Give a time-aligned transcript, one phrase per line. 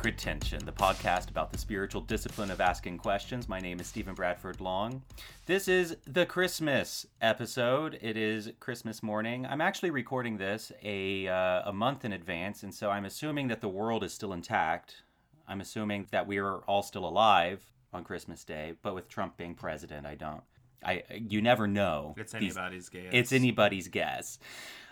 [0.00, 3.50] Sacred Tension, the podcast about the spiritual discipline of asking questions.
[3.50, 5.02] My name is Stephen Bradford Long.
[5.44, 7.98] This is the Christmas episode.
[8.00, 9.44] It is Christmas morning.
[9.44, 13.60] I'm actually recording this a, uh, a month in advance, and so I'm assuming that
[13.60, 15.02] the world is still intact.
[15.46, 19.54] I'm assuming that we are all still alive on Christmas Day, but with Trump being
[19.54, 20.42] president, I don't.
[20.82, 22.14] I you never know.
[22.16, 23.10] It's These- anybody's guess.
[23.12, 24.38] it's anybody's guess.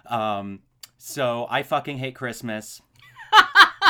[0.04, 0.60] Um,
[0.98, 2.82] so I fucking hate Christmas.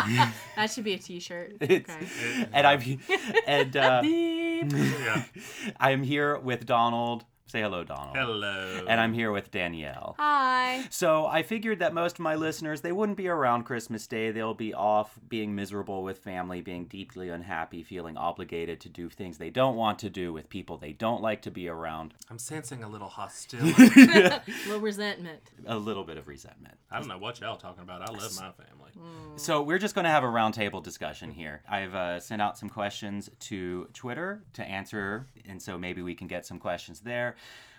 [0.57, 1.57] That should be a T-shirt.
[1.61, 2.49] It's- Okay.
[2.53, 3.01] and I'm
[3.47, 5.25] and uh, Yeah.
[5.81, 7.25] I'm here with Donald.
[7.49, 8.15] Say hello, Donald.
[8.15, 8.85] Hello.
[8.87, 10.17] And I'm here with Danielle.
[10.19, 10.85] Hi.
[10.91, 14.31] So I figured that most of my listeners they wouldn't be around Christmas Day.
[14.31, 19.39] They'll be off being miserable with family, being deeply unhappy, feeling obligated to do things
[19.39, 22.13] they don't want to do with people they don't like to be around.
[22.31, 23.89] I'm sensing a little hostility.
[24.09, 25.41] A little resentment.
[25.67, 26.75] A little bit of resentment.
[26.91, 28.03] I don't know what y'all talking about.
[28.03, 28.91] I love my family.
[29.37, 31.63] So we're just going to have a roundtable discussion here.
[31.69, 36.27] I've uh, sent out some questions to Twitter to answer, and so maybe we can
[36.27, 37.37] get some questions there.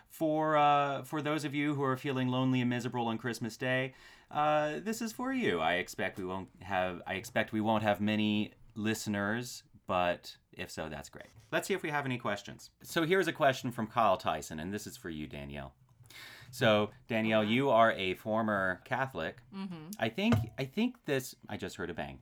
[0.10, 3.94] For uh, for those of you who are feeling lonely and miserable on Christmas Day,
[4.32, 5.60] uh, this is for you.
[5.60, 7.02] I expect we won't have.
[7.08, 11.28] I expect we won't have many listeners, but if so, that's great.
[11.52, 12.70] Let's see if we have any questions.
[12.84, 15.74] So here's a question from Kyle Tyson, and this is for you, Danielle.
[16.52, 19.38] So Danielle, you are a former Catholic.
[19.56, 19.92] Mm-hmm.
[20.00, 21.36] I think I think this.
[21.48, 22.20] I just heard a bang.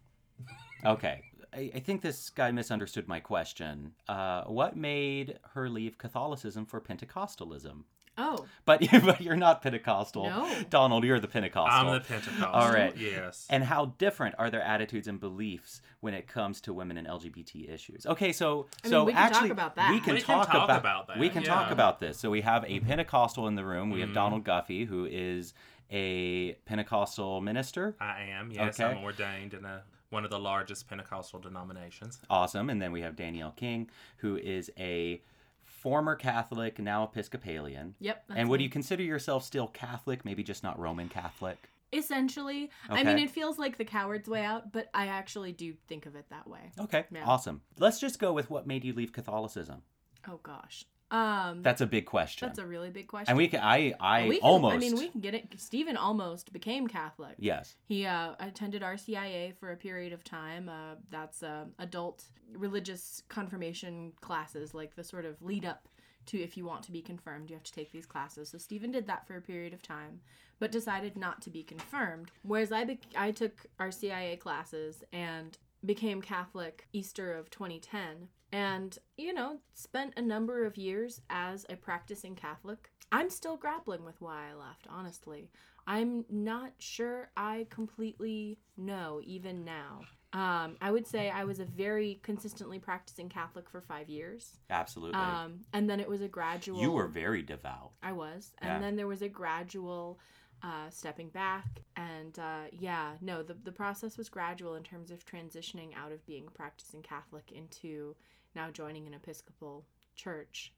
[0.85, 1.23] Okay,
[1.57, 3.93] I, I think this guy misunderstood my question.
[4.07, 7.83] Uh, what made her leave Catholicism for Pentecostalism?
[8.19, 10.23] Oh, But, but you're not Pentecostal.
[10.25, 10.51] No.
[10.71, 11.87] Donald, you're the Pentecostal.
[11.89, 12.47] I'm the Pentecostal.
[12.51, 12.95] All right.
[12.97, 13.45] Yes.
[13.49, 17.71] and how different are their attitudes and beliefs when it comes to women and LGBT
[17.71, 18.05] issues?
[18.07, 19.91] Okay, so I mean, so we can talk actually about that.
[19.91, 22.17] we can, We can talk, talk about, about that, We can talk about this.
[22.17, 23.91] So we have a Pentecostal in the room.
[23.91, 24.15] We have Mhm.
[24.15, 25.53] Donald Guffey, who is
[25.91, 27.95] a Pentecostal minister.
[27.99, 28.51] I am.
[28.51, 28.91] Yes, Okay.
[28.97, 32.19] I'm ordained in a one of the largest Pentecostal denominations.
[32.29, 32.69] Awesome.
[32.69, 35.21] And then we have Danielle King, who is a
[35.63, 37.95] former Catholic, now Episcopalian.
[37.99, 38.23] yep.
[38.35, 38.65] and would me.
[38.65, 41.57] you consider yourself still Catholic, maybe just not Roman Catholic?
[41.93, 46.05] Essentially, I mean, it feels like the coward's way out, but I actually do think
[46.05, 46.71] of it that way.
[46.79, 47.23] Okay, Yeah.
[47.25, 47.61] awesome.
[47.79, 49.83] Let's just go with what made you leave Catholicism.
[50.27, 50.83] Oh gosh.
[51.09, 52.47] Um, That's a big question.
[52.47, 53.29] that's a really big question.
[53.31, 54.75] and we can, I, I We can- almost.
[54.75, 55.47] I mean, we can get it.
[55.57, 57.35] Stephen almost became Catholic.
[57.37, 57.75] Yes.
[57.85, 60.67] He uh, attended RCIA for a period of time.
[60.67, 65.87] Uh, that's uh, adult religious confirmation classes, like the sort of lead up
[66.27, 68.49] to if you want to be confirmed, you have to take these classes.
[68.49, 70.19] So Stephen did that for a period of time,
[70.59, 72.31] but decided not to be confirmed.
[72.43, 79.33] Whereas I bec I took RCIA classes and became Catholic Easter of 2010 and you
[79.33, 84.49] know spent a number of years as a practicing catholic i'm still grappling with why
[84.49, 85.49] i left honestly
[85.85, 90.01] i'm not sure i completely know even now
[90.33, 95.19] um, i would say i was a very consistently practicing catholic for five years Absolutely.
[95.19, 97.91] um, and then it was a gradual you were very devout.
[98.03, 98.51] I was.
[98.59, 98.79] And Yeah.
[98.79, 100.19] then there was a gradual
[100.63, 101.65] uh, stepping back.
[101.95, 106.25] And uh, yeah, no, the, the process was gradual in terms of transitioning out of
[106.25, 108.15] being a practicing Catholic into
[108.57, 109.85] now joining an Episcopal
[110.15, 110.73] church.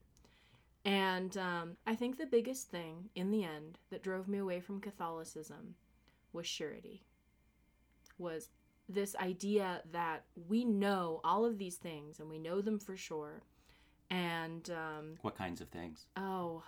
[0.83, 4.81] And um, I think the biggest thing in the end that drove me away from
[4.81, 5.75] Catholicism
[6.33, 7.03] was surety.
[8.17, 8.49] Was
[8.89, 13.43] this idea that we know all of these things and we know them for sure.
[14.09, 16.07] And um, What kinds of things?
[16.17, 16.63] Oh.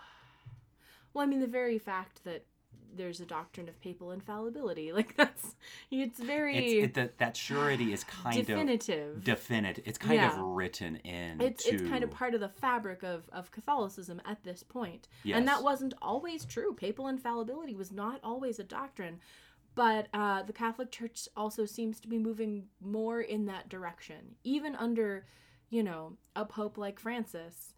[1.12, 2.46] Well, I mean, the very fact that
[2.94, 5.56] there's a doctrine of papal infallibility, like that's,
[5.90, 9.24] it's very It's, it, that, that surety is kind of definitive.
[9.24, 9.84] definitive.
[9.86, 10.32] It's kind Yeah.
[10.34, 11.40] of written in.
[11.40, 15.08] it's, it's kind of part of the fabric of, of Catholicism at this point.
[15.24, 15.38] Yes.
[15.38, 16.74] And that wasn't always true.
[16.74, 19.20] Papal infallibility was not always a doctrine.
[19.74, 24.34] But uh, the Catholic Church also seems to be moving more in that direction.
[24.44, 25.24] Even under,
[25.70, 27.72] you know, a pope like Francis,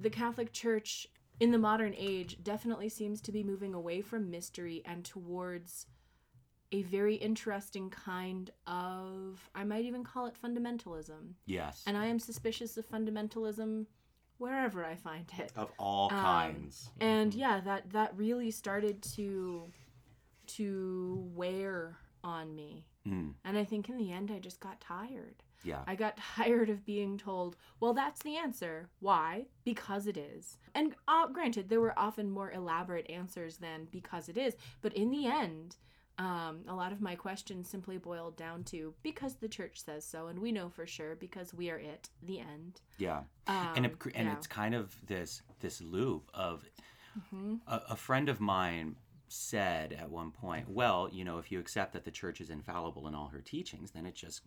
[0.00, 1.06] the Catholic Church
[1.40, 5.86] in the modern age definitely seems to be moving away from mystery and towards
[6.70, 11.34] a very interesting kind of, I might even call it fundamentalism.
[11.44, 11.82] Yes.
[11.86, 13.86] And I am suspicious of fundamentalism
[14.38, 15.52] wherever I find it.
[15.56, 16.90] of all Um, kinds.
[17.00, 19.70] And yeah, that that really started to
[20.48, 22.84] to wear on me.
[23.06, 25.42] Mm, And I think in the end I just got tired.
[25.64, 25.82] Yeah.
[25.86, 28.88] I got tired of being told, well, that's the answer.
[29.00, 29.46] Why?
[29.64, 30.58] Because it is.
[30.74, 34.54] And uh, granted, there were often more elaborate answers than because it is.
[34.80, 35.76] But in the end,
[36.18, 40.26] um, a lot of my questions simply boiled down to because the church says so,
[40.28, 42.10] and we know for sure because we are it.
[42.22, 42.80] The end.
[42.98, 43.20] yeah.
[43.46, 44.34] Um, and it, and yeah.
[44.34, 46.64] it's kind of this this loop of
[47.34, 47.60] Mhm.
[47.66, 48.96] a, a friend of mine
[49.28, 53.06] said at one point, well, you know, if you accept that the church is infallible
[53.08, 54.42] in all her teachings, then it just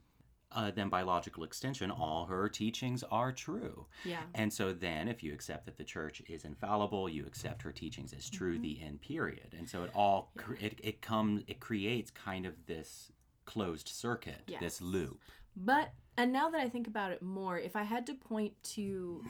[0.52, 3.86] uh, then by logical extension, all her teachings are true.
[4.04, 4.22] Yeah.
[4.34, 8.14] And so then, if you accept that the church is infallible, you accept her teachings
[8.14, 8.62] as true, Mm-hmm.
[8.62, 9.54] the end period.
[9.58, 13.12] And so it all it it comes it creates kind of this
[13.46, 14.60] closed circuit, Yes.
[14.62, 15.20] this loop.
[15.58, 19.24] But and now that I think about it more, if I had to point to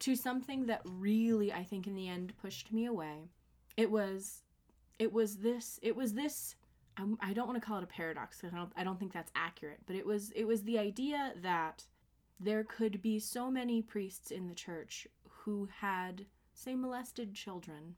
[0.00, 3.30] to something that really I think in the end pushed me away,
[3.76, 4.42] it was
[4.98, 6.54] it was this it was this
[6.96, 9.12] I'm, I don't want to call it a paradox because I don't I don't think
[9.12, 11.84] that's accurate, but it was it was the idea that
[12.38, 15.06] there could be so many priests in the church
[15.44, 17.94] who had say molested children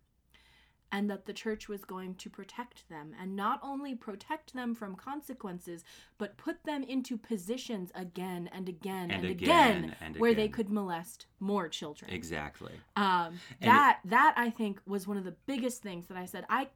[0.93, 4.94] and that the church was going to protect them and not only protect them from
[4.94, 5.82] consequences
[6.19, 10.49] but put them into positions again and again and, And again, again and where they
[10.49, 12.75] could molest more children Exactly.
[12.96, 16.69] um, that that I think was one of the biggest things that I said I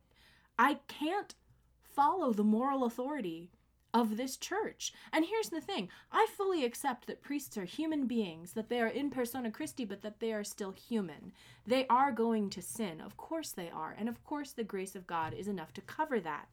[0.58, 1.34] I can't
[1.98, 3.50] follow the moral authority
[3.92, 4.92] of this church.
[5.12, 8.86] And here's the thing I fully accept that priests are human beings, that they are
[8.86, 11.32] in persona Christi, but that they are still human.
[11.66, 13.00] They are going to sin.
[13.00, 13.96] Of course they are.
[13.98, 16.46] And of course the grace of God is enough to cover that.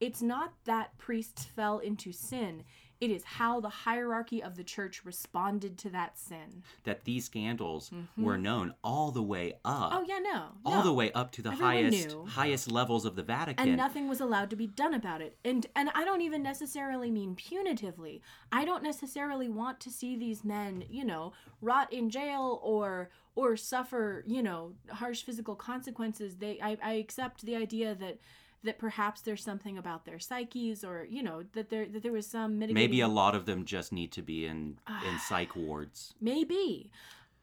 [0.00, 2.62] It's not that priests fell into sin.
[3.00, 6.62] It is how the hierarchy of the church responded to that sin.
[6.84, 9.92] That these scandals were known all the way up.
[9.92, 9.98] Mm-hmm.
[9.98, 10.44] Oh yeah, no.
[10.64, 10.84] All no.
[10.84, 12.24] the way up to the Everyone highest knew.
[12.26, 13.68] highest levels of the Vatican.
[13.68, 17.10] and nothing was allowed to be done about it and and i don't even necessarily
[17.10, 18.20] mean punitively
[18.52, 23.56] i don't necessarily want to see these men you know rot in jail or or
[23.56, 28.18] suffer you know harsh physical consequences they i, I accept the idea that
[28.64, 32.26] that perhaps there's something about their psyches or you know that there that there was
[32.26, 36.14] some mitigating Maybe a lot of them just need to be in in psych wards.
[36.20, 36.90] maybe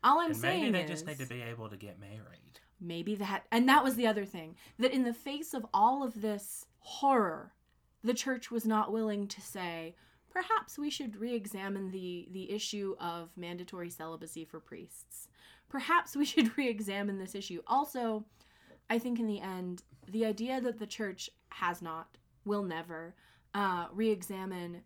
[0.03, 2.59] all i'm And saying maybe they is, just need to be able to get married.
[2.79, 6.21] maybe that and that was the other thing that in the face of all of
[6.21, 7.53] this horror
[8.03, 9.95] the church was not willing to say
[10.29, 15.27] perhaps we should re-examine the the issue of mandatory celibacy for priests
[15.69, 18.25] perhaps we should re-examine this issue also
[18.89, 19.81] i think in the end
[20.12, 23.16] the idea that the church has not will never
[23.54, 24.81] uh, re-examine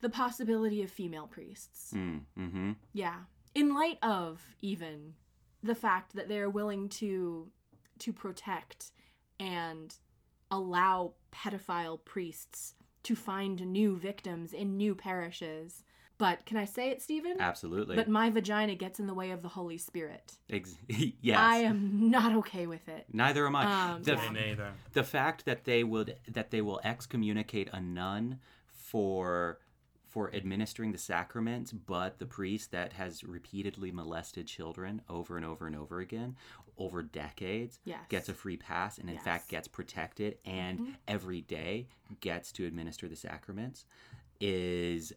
[0.00, 2.72] the possibility of female priests Mm, mm-hmm.
[2.92, 3.20] yeah.
[3.54, 5.14] In light of even
[5.62, 7.50] the fact that they're willing to
[7.98, 8.90] to protect
[9.38, 9.94] and
[10.50, 15.84] allow pedophile priests to find new victims in new parishes.
[16.18, 17.36] But can I say it, Stephen?
[17.40, 17.96] Absolutely.
[17.96, 20.36] But my vagina gets in the way of the Holy Spirit.
[20.50, 20.76] Ex-
[21.20, 21.38] yes.
[21.38, 23.06] I am not okay with it.
[23.12, 23.92] Neither am I.
[23.94, 24.30] Um, the, yeah.
[24.30, 24.72] Neither.
[24.92, 28.38] the fact that they would that they will excommunicate a nun
[28.70, 29.58] for
[30.08, 35.66] for administering the sacraments, but the priest that has repeatedly molested children over and over
[35.66, 36.36] and over again
[36.78, 38.00] over decades Yes.
[38.10, 39.24] gets a free pass and in Yes.
[39.24, 40.94] fact gets protected and Mhm.
[41.08, 41.86] every day
[42.20, 43.86] gets to administer the sacraments
[44.40, 45.12] is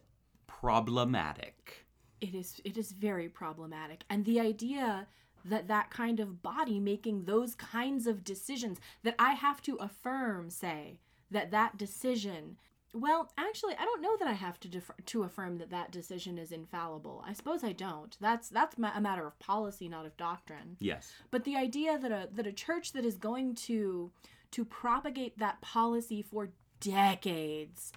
[0.60, 1.86] problematic.
[2.20, 4.04] it is it is very problematic.
[4.10, 5.06] And the idea
[5.44, 10.50] that that kind of body making those kinds of decisions that i have to affirm
[10.50, 10.98] say
[11.30, 12.56] that that decision
[12.92, 16.36] well actually i don't know that i have to defer, to affirm that that decision
[16.38, 17.22] is infallible.
[17.26, 18.16] I suppose i don't.
[18.20, 20.76] That's that's ma- a matter of policy not of doctrine.
[20.80, 21.12] Yes.
[21.30, 24.10] but the idea that a that a church that is going to
[24.52, 26.48] to propagate that policy for
[26.80, 27.92] decades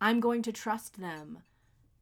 [0.00, 1.38] i'm going to trust them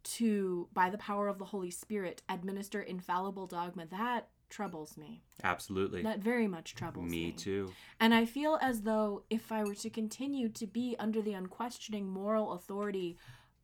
[0.02, 6.02] to by the power of the holy spirit administer infallible dogma that troubles me Absolutely.
[6.02, 7.71] that very much troubles me Me too.
[8.00, 12.09] and i feel as though if i were to continue to be under the unquestioning
[12.09, 13.16] moral authority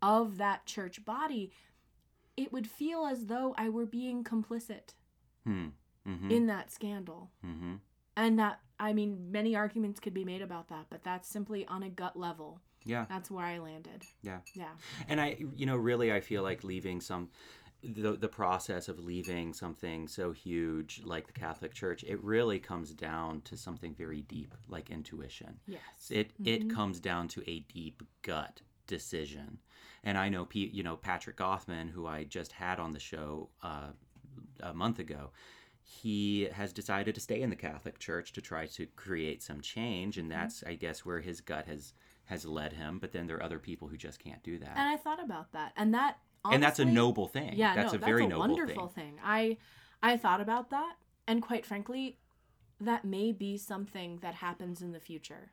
[0.02, 1.50] of that church body
[2.36, 4.94] it would feel as though i were being complicit
[5.44, 5.68] Hmm.
[6.06, 6.30] Mm-hmm.
[6.30, 7.74] in that scandal mm-hmm.
[8.16, 11.82] and that i mean many arguments could be made about that but that's simply on
[11.82, 13.04] a gut level Yeah.
[13.08, 14.38] that's where i landed Yeah.
[14.54, 14.70] yeah
[15.08, 17.28] And I, you know, really, I feel like leaving some,
[17.82, 22.90] the, the process of leaving something so huge like the Catholic Church, it really comes
[22.92, 25.58] down to something very deep, like intuition.
[25.66, 26.70] yes It it Mhm.
[26.74, 29.58] comes down to a deep gut decision.
[30.04, 33.50] And I know, P, you know, Patrick Gothman, who I just had on the show
[33.62, 33.90] uh,
[34.60, 35.30] a month ago.
[35.82, 40.18] He has decided to stay in the Catholic Church to try to create some change,
[40.18, 41.94] and that's, I guess, where his gut has
[42.26, 42.98] has led him.
[42.98, 45.52] But then there are other people who just can't do that and i thought about
[45.52, 47.54] that and that and that's a noble thing.
[47.56, 49.12] yeah that's no, a very that's a noble wonderful thing.
[49.14, 49.20] thing.
[49.24, 49.56] i
[50.02, 50.94] i thought about that
[51.26, 52.18] and quite frankly
[52.80, 55.50] that may be something that happens in the future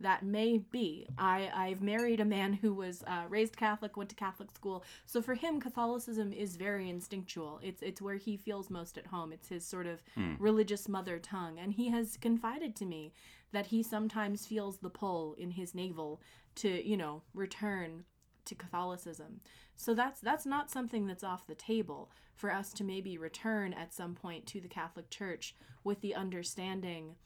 [0.00, 4.16] that may be i i've married a man who was uh, raised catholic went to
[4.16, 8.98] catholic school so for him catholicism is very instinctual it's it's where he feels most
[8.98, 10.34] at home it's his sort of Hmm.
[10.38, 13.12] religious mother tongue and he has confided to me
[13.52, 16.20] that he sometimes feels the pull in his navel
[16.56, 18.04] to you know return
[18.44, 19.40] to Catholicism.
[19.76, 23.94] So that's that's not something that's off the table for us to maybe return at
[23.94, 25.54] some point to the Catholic Church
[25.84, 27.16] with the understanding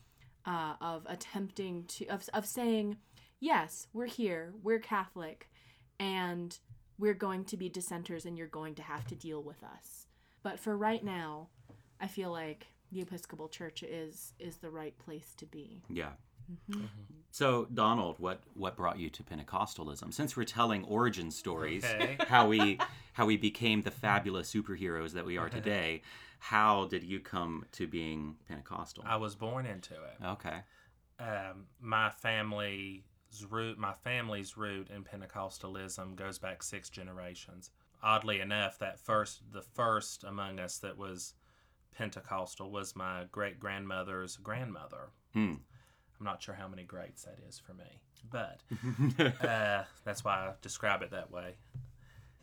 [0.46, 2.96] uh, of attempting to of, of saying
[3.40, 5.50] yes we're here we're catholic
[5.98, 6.58] and
[6.98, 10.06] we're going to be dissenters and you're going to have to deal with us
[10.42, 11.48] but for right now
[12.00, 16.12] i feel like the episcopal church is is the right place to be Yeah.
[17.30, 20.12] So Donald, what what brought you to Pentecostalism?
[20.14, 22.16] Since we're telling origin stories, Okay.
[22.28, 22.78] how we
[23.14, 26.02] how we became the fabulous superheroes that we are today,
[26.38, 29.04] how did you come to being Pentecostal?
[29.06, 30.24] I was born into it.
[30.24, 30.58] Okay.
[31.18, 33.02] Um, my family's
[33.50, 37.70] root, my family's root in Pentecostalism goes back six generations.
[38.02, 41.32] Oddly enough, that first, the first among us that was
[41.96, 45.10] Pentecostal was my great grandmother's grandmother.
[45.32, 45.54] Hmm.
[46.18, 48.00] I'm not sure how many greats that is for me,
[48.30, 48.60] but
[49.46, 51.56] uh, that's why I describe it that way.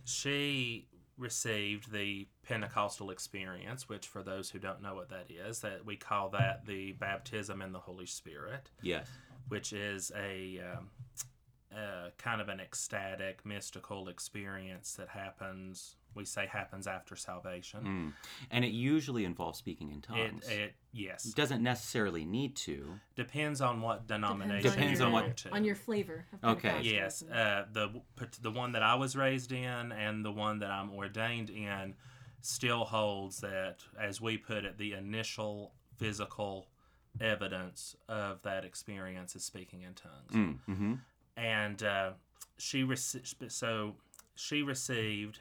[0.06, 5.86] She received the Pentecostal experience, which, for those who don't know what that is, that
[5.86, 9.08] we call that the baptism in the Holy Spirit, Yes.
[9.48, 10.90] which is a um,
[11.76, 15.96] uh, kind of an ecstatic, mystical experience that happens.
[16.16, 17.84] We say happens after salvation.
[17.84, 18.14] Mm.
[18.52, 20.48] And it usually involves speaking in tongues.
[20.48, 23.00] it yes doesn't necessarily need to.
[23.16, 24.70] depends on what denomination.
[24.72, 25.50] Depends you on what- to.
[25.52, 26.82] on your flavor of Okay.
[26.84, 27.90] Yes, uh, the
[28.42, 31.96] the one that I was raised in and the one that I'm ordained in
[32.42, 36.68] still holds that, as we put it, the initial physical
[37.22, 40.32] evidence of that experience is speaking in tongues.
[40.32, 40.60] Mm.
[40.66, 40.94] hmm
[41.38, 42.12] And uh,
[42.58, 43.96] she received so
[44.36, 45.40] she received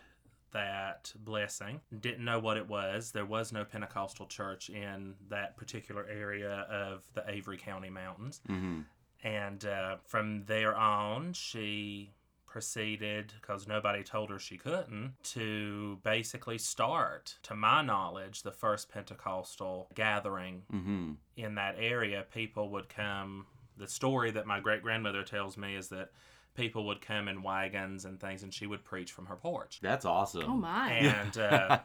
[0.53, 1.81] that blessing.
[2.01, 3.13] Didn't know what it was.
[3.13, 8.41] There was no Pentecostal church in that particular area of the Avery County Mountains.
[8.47, 8.81] hmm
[9.25, 12.13] And uh, from there on, she
[12.47, 18.91] proceeded, because nobody told her she couldn't, to basically start, to my knowledge, the first
[18.91, 22.27] Pentecostal gathering hmm in that area.
[22.33, 23.47] People would come.
[23.77, 26.11] The story that my great grandmother tells me is that
[26.55, 29.81] people would come in wagons and things, and she would preach from her porch.
[29.83, 30.45] That's awesome.
[30.51, 30.91] Oh my.
[30.93, 31.79] And uh,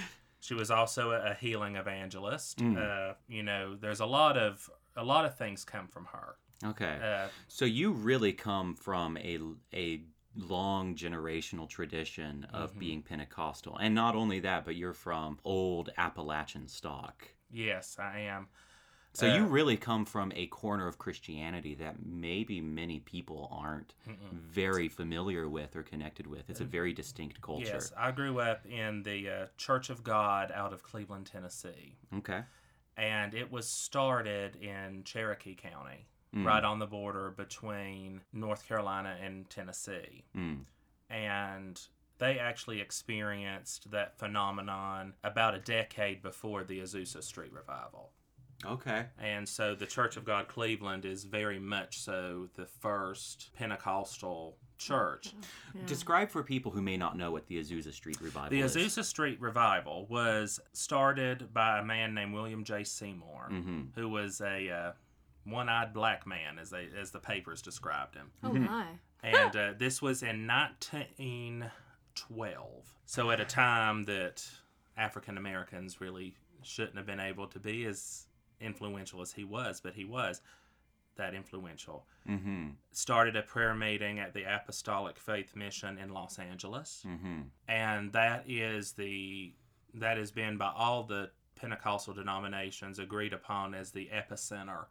[0.40, 2.58] she was also a a healing evangelist.
[2.58, 2.76] Mm.
[2.78, 6.36] Uh, you know, there's a lot of a lot of things come from her.
[6.64, 6.98] okay.
[7.02, 9.38] Uh, So you really come from a
[9.74, 10.02] a
[10.36, 12.78] long generational tradition of Mhm.
[12.78, 17.28] being Pentecostal, and not only that, but you're from old Appalachian stock.
[17.50, 18.48] Yes, I am.
[19.14, 24.16] So you really come from a corner of Christianity that maybe many people aren't Mm-mm.
[24.32, 26.50] very familiar with or connected with.
[26.50, 27.66] It's a very distinct culture.
[27.66, 32.42] Yes, I grew up in the uh, Church of God out of Cleveland, Tennessee, Okay.
[32.96, 36.44] and it was started in Cherokee County, Mm.
[36.44, 40.24] right on the border between North Carolina and Tennessee.
[40.36, 40.64] Mm.
[41.08, 41.80] And
[42.18, 48.10] they actually experienced that phenomenon about a decade before the Azusa Street revival.
[48.66, 49.06] Okay.
[49.18, 55.34] And so the Church of God Cleveland is very much so the first Pentecostal church.
[55.74, 55.82] Yeah.
[55.86, 58.74] Describe for people who may not know what the Azusa Street revival The is.
[58.74, 62.84] The Azusa Street revival was started by a man named William J.
[62.84, 64.92] Seymour, hmm who was a uh,
[65.44, 68.30] one-eyed black man, as they as the papers described him.
[68.42, 68.86] Oh my.
[69.22, 72.94] And uh, this was in 1912.
[73.06, 74.42] So at a time that
[74.96, 78.26] African Americans really shouldn't have been able to be as
[78.60, 80.40] influential as he was, but he was
[81.16, 82.06] that influential.
[82.26, 87.04] hmm Started a prayer meeting at the Apostolic Faith Mission in Los Angeles.
[87.04, 89.52] Hmm and that is the
[89.94, 94.86] that has been by all the Pentecostal denominations agreed upon as the epicenter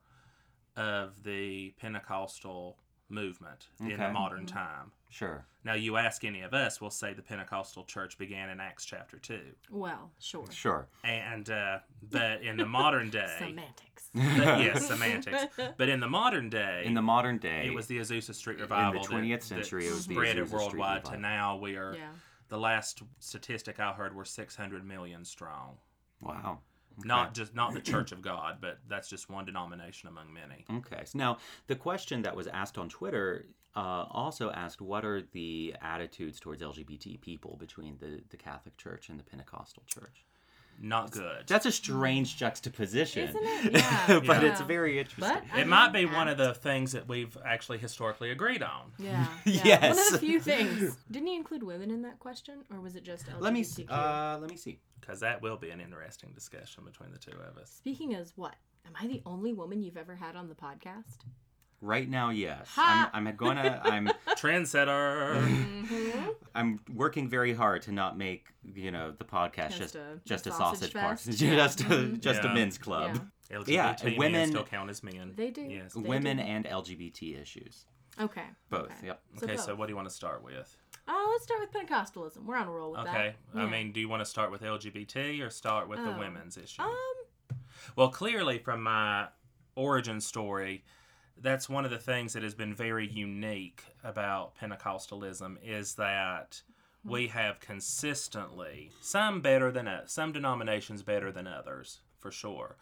[0.77, 2.77] of the Pentecostal
[3.13, 4.91] movement in the modern time.
[5.09, 5.45] Sure.
[5.63, 9.17] Now, you ask any of us, we'll say the Pentecostal church began in Acts chapter
[9.19, 10.45] two, Well, sure.
[10.51, 10.87] Sure.
[11.03, 11.79] and uh,
[12.11, 14.09] but in the modern day, Semantics.
[14.13, 15.45] but, yes, semantics.
[15.77, 19.01] But in the modern day, In the modern day, it was the Azusa Street Revival.
[19.01, 21.55] in the 20th that century, it was the spread Azusa it Street worldwide to now
[21.57, 22.09] we are Yeah.
[22.49, 25.77] the last statistic I heard were 600 million strong.
[26.21, 26.59] Wow.
[26.99, 27.07] Okay.
[27.07, 30.65] Not just not the Church of God, but that's just one denomination among many.
[30.79, 31.03] Okay.
[31.05, 35.75] So now, the question that was asked on Twitter uh, also asked what are the
[35.81, 40.25] attitudes towards LGBT people between the, the Catholic Church and the Pentecostal Church?
[40.81, 41.43] Not good.
[41.45, 43.29] That's a strange juxtaposition.
[43.29, 43.73] Isn't it?
[44.07, 44.19] Yeah.
[44.25, 44.51] but Yeah.
[44.51, 45.35] it's very interesting.
[45.35, 48.63] But I it might be mean, one of the things that we've actually historically agreed
[48.63, 48.91] on.
[48.97, 49.27] Yeah.
[49.45, 49.89] yeah.
[49.89, 50.97] One of the few things.
[51.11, 53.41] Didn't he include women in that question, or was it just LGBTQ?
[53.41, 54.79] let me s- uh, let me see.
[55.05, 57.69] Because that will be an interesting discussion between the two of us.
[57.71, 58.55] Speaking as what?
[58.87, 61.17] Am I the only woman you've ever had on the podcast?
[61.81, 62.69] Right now, yes.
[62.75, 63.09] Ha!
[63.13, 63.81] I'm, I'm gonna.
[63.83, 64.07] I'm.
[64.37, 65.35] Trendsetter.
[65.43, 66.29] Mm-hmm.
[66.55, 70.47] I'm working very hard to not make you know the podcast Just just a- just
[70.47, 71.39] a a sausage sausage party, fest?
[71.39, 73.19] just a, just a men's club.
[73.51, 73.57] Yeah.
[73.57, 75.33] LGBT Yeah, women- still count as men.
[75.35, 75.61] They do.
[75.61, 75.93] Yes.
[75.93, 76.43] They Women do.
[76.43, 77.85] and LGBT issues,
[78.19, 78.45] Okay.
[78.69, 78.85] both.
[78.85, 79.07] Okay.
[79.07, 79.21] Yep.
[79.39, 79.77] So Okay, so both.
[79.79, 80.77] what do you want to start with?
[81.07, 82.45] Uh, let's start with Pentecostalism.
[82.45, 83.09] We're on a roll with that.
[83.15, 83.35] Okay.
[83.53, 83.69] I Yeah.
[83.69, 86.17] mean, do you want to start with LGBT or start with the Oh.
[86.19, 86.81] women's issue?
[86.81, 86.93] um,
[87.95, 89.27] Well, clearly, from my
[89.75, 90.85] origin story,
[91.35, 96.61] that's one of the things that has been very unique about Pentecostalism is that
[97.03, 102.77] we have consistently some better than some denominations better than others for sure,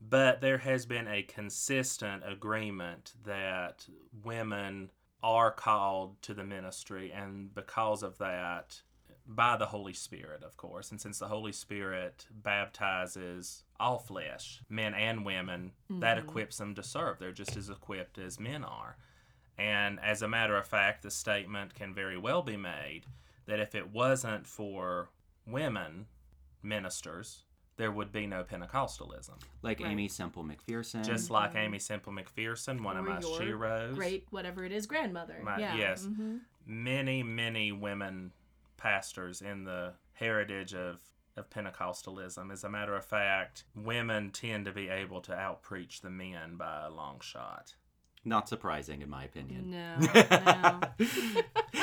[0.00, 3.88] but there has been a consistent agreement that
[4.22, 4.90] women
[5.24, 8.82] are called to the ministry, and because of that,
[9.26, 10.90] by the Holy Spirit, of course.
[10.90, 16.28] And since the Holy Spirit baptizes all flesh, men and women, that mm-hmm.
[16.28, 17.18] equips them to serve.
[17.18, 18.98] They're just as equipped as men are.
[19.56, 23.06] And as a matter of fact, the statement can very well be made
[23.46, 25.08] that if it wasn't for
[25.46, 26.04] women
[26.62, 27.43] ministers,
[27.76, 29.34] there would be no Pentecostalism.
[29.62, 29.90] Like Right.
[29.90, 31.04] Aimee Semple McPherson.
[31.04, 33.94] Just like Aimee Semple McPherson, one of my your sheroes.
[33.94, 35.40] great whatever it is, grandmother.
[35.42, 35.76] My- yeah.
[35.76, 36.06] yes.
[36.06, 36.40] mhm.
[36.66, 38.32] many, many women
[38.76, 40.98] pastors in the heritage of,
[41.36, 42.52] of Pentecostalism.
[42.52, 46.84] As a matter of fact, women tend to be able to outpreach the men by
[46.86, 47.74] a long shot.
[48.24, 49.70] Not surprising in my opinion.
[49.70, 49.96] No.
[51.00, 51.08] no.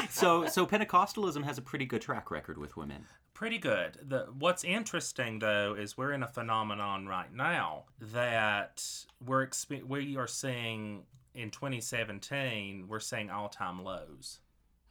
[0.10, 3.06] so so Pentecostalism has a pretty good track record with women.
[3.34, 3.98] Pretty good.
[4.02, 8.84] The what's interesting though is we're in a phenomenon right now that
[9.25, 14.40] we're expe- we are seeing in 2017 we're seeing all-time lows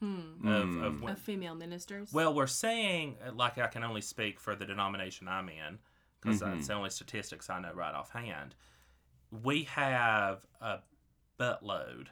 [0.01, 0.49] Hmm.
[0.49, 2.11] of, of Of female ministers.
[2.11, 5.79] Well, we're saying, uh, like, I can only speak for the denomination I'm in,
[6.23, 6.55] because Mhm.
[6.55, 8.55] that's the only statistics I know right offhand.
[9.31, 10.79] We have a
[11.41, 12.09] buttload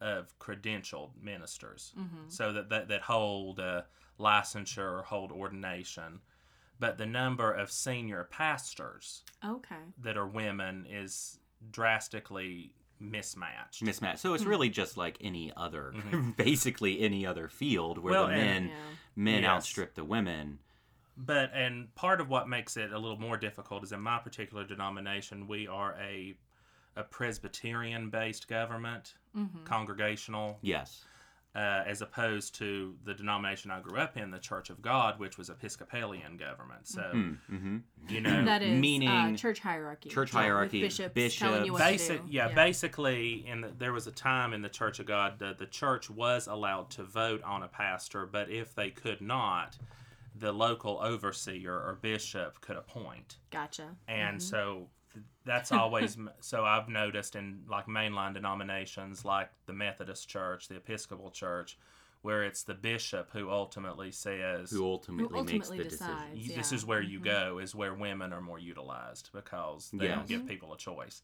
[0.00, 2.30] of credentialed ministers, Mhm.
[2.30, 3.82] so that, that, that hold uh,
[4.18, 6.20] licensure or hold ordination.
[6.80, 9.76] But the number of senior pastors Okay.
[9.98, 11.38] that are women is
[11.70, 13.82] drastically mismatched.
[13.84, 14.18] Mismatch.
[14.18, 14.48] So it's Hmm.
[14.50, 16.36] really just like any other, Mhm.
[16.36, 18.94] basically any other field where Well, the and- men Yeah.
[19.14, 19.50] men Yes.
[19.50, 20.58] outstrip the women.
[21.16, 24.64] But and part of what makes it a little more difficult is in my particular
[24.64, 26.34] denomination we are a
[26.96, 29.64] a Presbyterian based government, Mhm.
[29.64, 31.04] congregational, Yes.
[31.54, 35.36] uh, as opposed to the denomination I grew up in, the Church of God, which
[35.38, 36.86] was Episcopalian government.
[36.86, 37.78] So Mm-hmm.
[38.08, 40.08] you know, That is meaning uh, church hierarchy.
[40.08, 42.32] church Yeah, with hierarchy, bishops telling you what basic to do.
[42.32, 45.66] yeah, basically in the, there was a time in the church of god that the
[45.66, 49.78] church was allowed to vote on a pastor but if they could not
[50.34, 53.94] the local overseer or bishop could appoint Gotcha.
[54.08, 54.88] and so th-
[55.44, 61.30] that's always so i've noticed in like mainline denominations like the methodist church the episcopal
[61.30, 61.78] church
[62.22, 66.30] where it's the bishop who ultimately says Who ultimately, Who ultimately makes the decides.
[66.34, 66.50] decision.
[66.50, 67.24] you- this is where you Mhm.
[67.24, 71.22] go is where women are more utilized because they don't give people a choice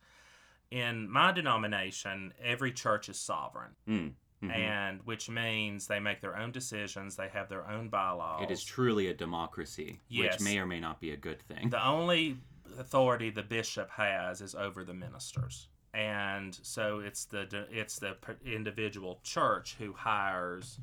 [0.70, 4.14] in my denomination every church is sovereign Mm.
[4.42, 4.50] Mhm.
[4.54, 8.62] and which means they make their own decisions they have their own bylaws It is
[8.62, 10.34] truly a democracy, Yes.
[10.34, 11.70] which may or may not be a good thing.
[11.70, 12.38] the only
[12.78, 19.20] authority the bishop has is over the ministers and so it's the it's the individual
[19.24, 20.78] church who hires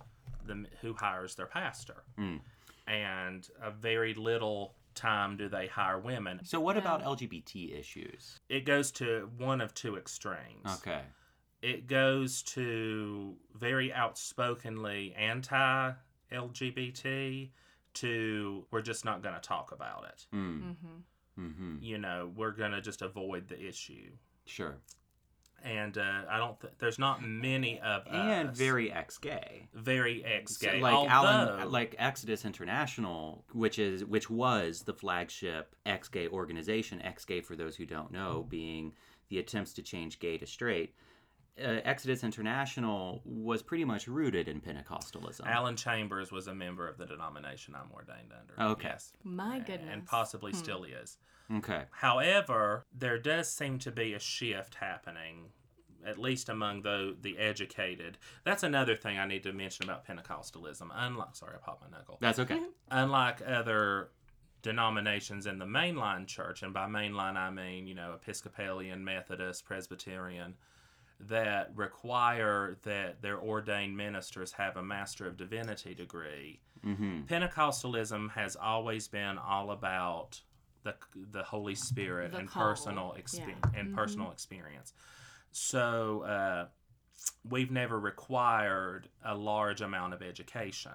[0.46, 2.40] the who hires their pastor Mm.
[2.88, 8.40] and a very little time do they hire women So what about LGBT issues?
[8.50, 11.02] it goes to one of two extremes Okay.
[11.62, 15.92] it goes to very outspokenly anti
[16.32, 17.50] LGBT
[17.96, 20.26] to we're just not going to talk about it.
[20.36, 20.62] Mm.
[20.62, 20.98] Mm-hmm.
[21.40, 21.78] Mm-hmm.
[21.82, 24.12] You know, we're going to just avoid the issue.
[24.46, 24.78] Sure.
[25.64, 26.60] And uh, I don't.
[26.60, 29.68] Th- there's not many of And us very ex-gay.
[29.74, 30.78] very ex-gay.
[30.80, 37.02] So, like Although, Alan, like Exodus International, which is which was the flagship ex-gay organization.
[37.02, 38.94] Ex-gay, for those who don't know, being
[39.30, 40.94] the attempts to change gay to straight.
[41.58, 45.46] Uh, Exodus International was pretty much rooted in Pentecostalism.
[45.48, 48.72] Alan Chambers was a member of the denomination I'm ordained under.
[48.74, 48.90] Okay.
[48.90, 49.14] Yes.
[49.24, 49.90] My And- goodness.
[49.94, 50.58] And possibly Hmm.
[50.58, 51.18] still is.
[51.58, 51.86] okay.
[51.92, 55.52] However, there does seem to be a shift happening,
[56.06, 58.18] at least among the the educated.
[58.44, 60.90] That's another thing I need to mention about Pentecostalism.
[60.94, 62.18] Unlike, sorry, I popped my knuckle.
[62.20, 62.62] That's okay.
[62.92, 64.12] Unlike other
[64.62, 70.56] denominations in the mainline church, and by mainline I mean you know Episcopalian, Methodist, Presbyterian,
[71.20, 76.60] that require that their ordained ministers have a Master of Divinity degree.
[76.86, 77.22] Mm-hmm.
[77.24, 80.42] Pentecostalism has always been all about
[80.84, 80.94] the
[81.32, 83.80] the Holy Spirit The and call, personal experience yeah.
[83.80, 83.96] and Mhm.
[83.96, 84.94] personal experience.
[85.52, 86.68] So uh,
[87.50, 90.92] we've never required a large amount of education.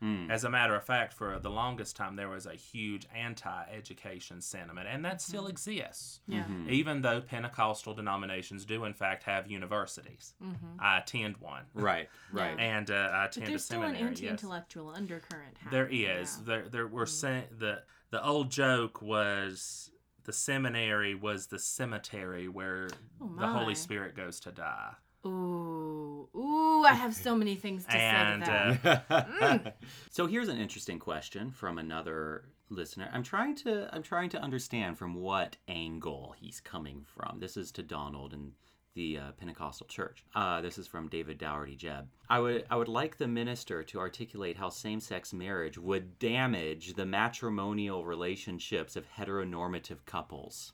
[0.00, 0.30] Hmm.
[0.30, 4.40] As a matter of fact, for the longest time, there was a huge anti education
[4.40, 5.50] sentiment, and that still Mm-hmm.
[5.50, 6.20] exists.
[6.28, 6.44] Yeah.
[6.68, 10.34] Even though Pentecostal denominations do, in fact, have universities.
[10.78, 11.64] I attend one.
[11.74, 12.58] Right, right.
[12.58, 15.56] And uh, I But attend a there's still an anti-intellectual undercurrent.
[15.70, 16.36] There happening, is.
[16.38, 16.44] yeah.
[16.46, 19.90] There, there were saying the the old joke was
[20.24, 22.88] the seminary was the cemetery where
[23.20, 23.74] Oh, the Holy.
[23.74, 24.92] Spirit goes to die.
[25.28, 26.84] Ooh, ooh!
[26.84, 29.04] I have so many things to And, say to that.
[29.10, 29.72] uh, Mm.
[30.10, 33.10] so here's an interesting question from another listener.
[33.12, 37.40] I'm trying to I'm trying to understand from what angle he's coming from.
[37.40, 38.52] This is to Donald and
[38.94, 40.24] the uh, Pentecostal Church.
[40.34, 42.08] Uh, this is from David Dougherty Jeb.
[42.28, 47.06] I would I would like the minister to articulate how same-sex marriage would damage the
[47.06, 50.72] matrimonial relationships of heteronormative couples.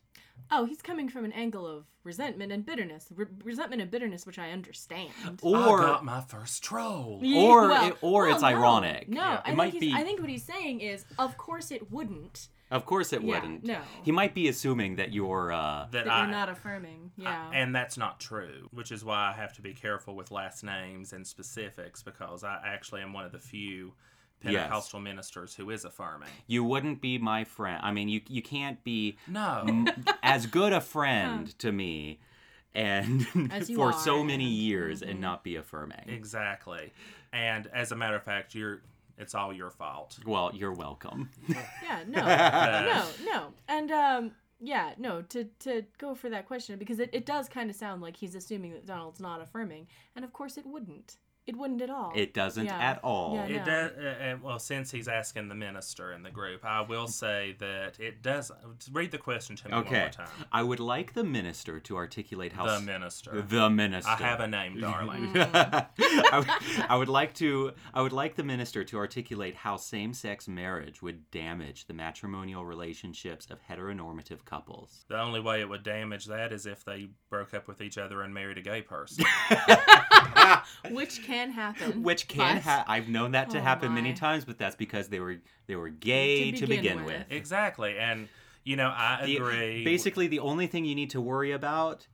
[0.51, 3.07] oh, he's coming from an angle of resentment and bitterness.
[3.15, 5.11] Re- resentment and bitterness, which I understand.
[5.43, 7.21] Or I got my first troll.
[7.23, 9.09] Yeah, or well- it- or well, it's no, ironic.
[9.09, 9.29] No, Yeah.
[9.31, 11.91] I It think might he's, be- I think what he's saying is, of course it
[11.93, 12.49] wouldn't.
[12.75, 13.65] Of course it Yeah, wouldn't.
[13.65, 13.79] no.
[14.03, 17.13] He might be assuming that you're uh That That I, you're not affirming.
[17.17, 17.51] Yeah.
[17.53, 21.13] and that's not true, which is why I have to be careful with last names
[21.13, 23.95] and specifics because I actually am one of the few
[24.43, 24.53] Yes.
[24.65, 26.29] Pentecostal ministers who is affirming.
[26.47, 27.81] you wouldn't be my friend.
[27.83, 29.65] I mean, you you can't be No.
[29.67, 29.89] m-
[30.23, 32.19] as good a friend to me
[32.75, 33.27] and
[33.75, 36.05] for are, so many and- years and not be affirming.
[36.09, 36.93] exactly.
[37.33, 38.83] And as a matter of fact, you're
[39.19, 40.19] it's all your fault.
[40.27, 41.31] Well, you're welcome.
[41.49, 45.23] Yeah, no, no, no, and um, yeah, no.
[45.23, 48.35] To to go for that question because it, it does kind of sound like he's
[48.35, 51.17] assuming that Donald's not affirming, and of course it wouldn't.
[51.47, 52.11] It wouldn't at all.
[52.15, 52.79] It doesn't Yeah.
[52.79, 53.35] at all.
[53.35, 53.65] Yeah, It no.
[53.67, 53.91] does.
[53.99, 58.01] Uh, uh, well, since he's asking the minister in the group, I will say that
[58.01, 58.51] it does.
[58.91, 60.01] Read the question to me one Okay.
[60.01, 60.29] more time.
[60.51, 63.43] I would like the minister to articulate how The minister.
[63.43, 64.11] the minister.
[64.11, 65.33] I have a name, darling.
[65.37, 66.49] I, would,
[66.89, 71.31] I would like to I would like the minister to articulate how same-sex marriage would
[71.31, 75.05] damage the matrimonial relationships of heteronormative couples.
[75.09, 78.23] the only way it would damage that is if they broke up with each other
[78.23, 79.27] and married a gay person.
[80.91, 82.03] which can happen.
[82.03, 85.09] Which can but- ha- I've known that to Oh, happen many times, but that's because
[85.09, 87.15] they were they were gay to To begin, begin with.
[87.19, 87.27] with.
[87.31, 88.29] exactly, and
[88.65, 89.85] you know I The- agree.
[89.85, 92.07] basically, the only thing you need to worry about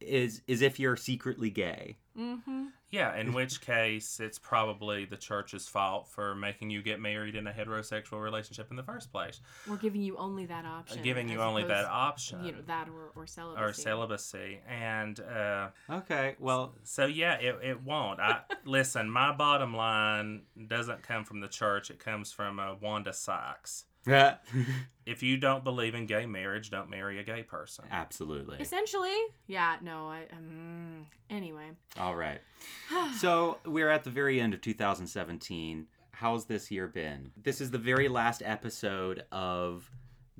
[0.00, 1.96] is is if you're secretly gay.
[2.18, 2.66] Mm-hmm.
[2.90, 3.16] Yeah.
[3.18, 7.52] In which case, it's probably the church's fault for making you get married in a
[7.52, 11.02] heterosexual relationship in the first place, We're giving you only that option.
[11.02, 12.44] giving you only that option.
[12.44, 13.62] You know that or or celibacy.
[13.62, 18.20] or celibacy, and uh, Okay, well, So yeah, it, it won't.
[18.20, 19.10] I listen.
[19.10, 21.90] My bottom line doesn't come from the church.
[21.90, 23.84] It comes from uh, Wanda Sykes.
[25.06, 27.84] If you don't believe in gay marriage, don't marry a gay person.
[27.92, 28.58] absolutely.
[28.58, 29.14] Essentially,
[29.46, 29.76] yeah.
[29.80, 30.24] No, I.
[30.32, 32.40] Um, anyway, All right.
[33.18, 35.86] So we're at the very end of 2017.
[36.10, 37.30] How's this year been?
[37.40, 39.88] This is the very last episode of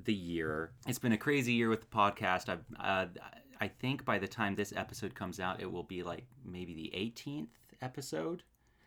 [0.02, 0.72] the year.
[0.88, 2.48] It's been a crazy year with the podcast.
[2.48, 3.06] I, uh,
[3.60, 6.92] I think by the time this episode comes out, it will be like maybe the
[6.96, 7.48] 18th
[7.82, 8.42] episode,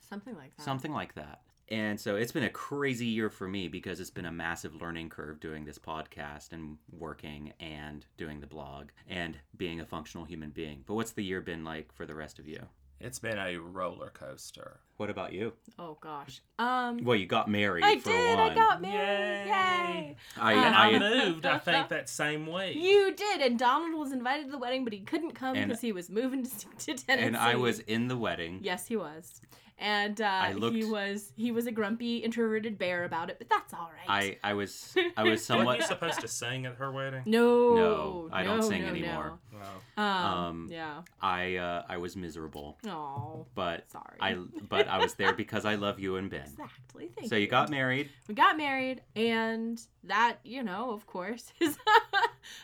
[0.09, 0.63] something like that.
[0.63, 1.41] something like that.
[1.71, 5.09] And so it's been a crazy year for me because it's been a massive learning
[5.09, 10.49] curve doing this podcast and working and doing the blog and being a functional human
[10.49, 10.83] being.
[10.87, 12.65] But what's the year been like for the rest of you?
[13.01, 14.81] It's been a roller coaster.
[14.97, 15.53] What about you?
[15.77, 16.41] Oh gosh.
[16.57, 17.03] Um.
[17.05, 18.37] Well, you got married I for did.
[18.37, 18.51] one.
[18.51, 19.47] I got married.
[19.47, 19.47] Yay.
[19.47, 20.15] Yay.
[20.37, 22.75] I, Um, And I, I, moved, I think, that same week.
[22.75, 25.93] You did, and Donald was invited to the wedding, but he couldn't come because he
[25.93, 27.25] was moving to, to Tennessee.
[27.27, 28.59] and I was in the wedding.
[28.61, 29.39] Yes, he was,
[29.77, 33.73] and uh, he looked- was he was a grumpy, introverted bear about it, but that's
[33.73, 34.37] all right.
[34.43, 37.23] I, I was I was Weren't somewhat you supposed to sing at her wedding?
[37.25, 39.39] no, No, I don't sing no, anymore.
[39.59, 39.65] No.
[39.97, 40.03] No.
[40.03, 41.01] Um, Um, yeah.
[41.21, 44.17] I uh, I was miserable, Oh, but sorry.
[44.19, 44.35] I
[44.67, 46.41] but I was there because I love you and Ben.
[46.41, 47.11] exactly.
[47.15, 48.09] Thank So you got married.
[48.27, 51.77] we got married, and that you know, of course, is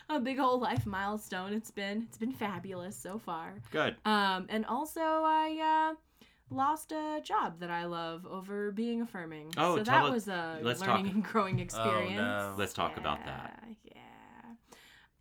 [0.08, 1.52] a big old life milestone.
[1.52, 3.54] It's been it's been fabulous so far.
[3.70, 3.96] Good.
[4.04, 5.94] Um, and also I uh,
[6.54, 9.52] lost a job that I love over being affirming.
[9.56, 12.20] Oh, so that us- was a let's learning talk- and growing experience.
[12.20, 12.54] Oh, no.
[12.56, 13.62] Let's talk about that.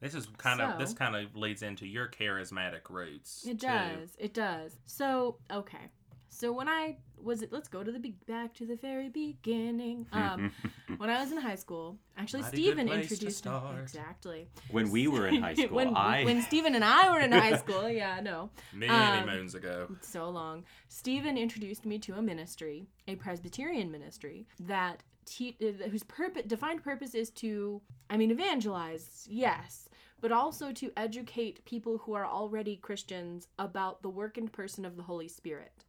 [0.05, 3.45] Yeah, Yeah, This is kind of this kind of leads into your charismatic roots.
[3.47, 3.67] it too.
[3.67, 4.09] does.
[4.19, 4.77] It does.
[4.85, 5.89] So okay.
[6.29, 10.05] So when I was it, let's go to the big back to the very beginning.
[10.13, 10.51] Um,
[10.97, 14.47] when I was in high school, actually Mighty good Stephen to introduced me exactly.
[14.69, 17.55] when we were in high school, when I when Stephen and I were in high
[17.63, 18.49] school, yeah, no.
[18.73, 19.87] Many Um, moons ago.
[20.01, 20.65] so long.
[20.89, 26.83] Stephen introduced me to a ministry, a Presbyterian ministry that te- uh, whose purpose, defined
[26.83, 29.87] purpose is to, I mean, evangelize, yes,
[30.25, 34.97] but also to educate people who are already Christians about the work and person of
[34.97, 35.83] the Holy Spirit.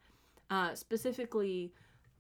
[0.51, 1.73] Uh, specifically,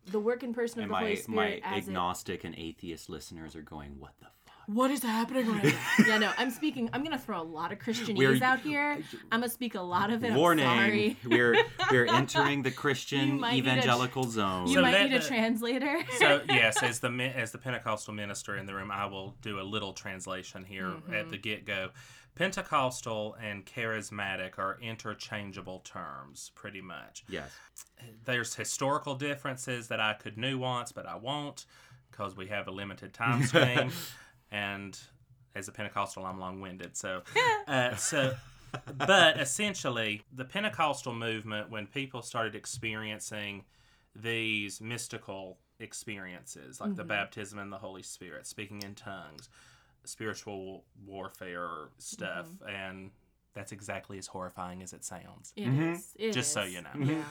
[0.06, 3.10] the work and person of And the Holy my my Spirit it- agnostic and atheist
[3.10, 4.35] listeners are going, "What the fuck?"
[4.66, 5.78] What is happening right now?
[6.06, 6.90] yeah, no, I'm speaking.
[6.92, 8.98] I'm gonna throw a lot of Christianese We're- out here.
[9.32, 10.30] I'm gonna speak a lot of it.
[10.32, 11.16] I'm Warning: sorry.
[11.24, 11.56] we're
[11.90, 14.66] we're entering the Christian might need a- evangelical zone.
[14.68, 15.98] You So might let need a translator.
[16.18, 19.62] so yes, as the as the Pentecostal minister in the room, I will do a
[19.62, 21.14] little translation here Mm-hmm.
[21.14, 21.90] at the get go.
[22.34, 27.24] Pentecostal and charismatic are interchangeable terms, pretty much.
[27.28, 27.50] yes.
[28.24, 31.64] There's historical differences that I could nuance, but I won't
[32.10, 33.90] because we have a limited time stream,
[34.50, 34.98] and
[35.54, 36.96] as a Pentecostal, I'm long-winded.
[36.96, 37.22] So,
[37.68, 38.34] uh, so.
[39.06, 43.64] but essentially, the Pentecostal movement, when people started experiencing
[44.14, 47.08] these mystical experiences, like the mm-hmm.
[47.08, 49.48] baptism in the Holy Spirit, speaking in tongues,
[50.04, 52.68] spiritual warfare stuff, mm-hmm.
[52.68, 53.10] and
[53.54, 55.52] that's exactly as horrifying as it sounds.
[55.56, 55.94] It mm-hmm.
[55.94, 56.12] is.
[56.16, 57.04] It Just so you know.
[57.04, 57.24] Yeah.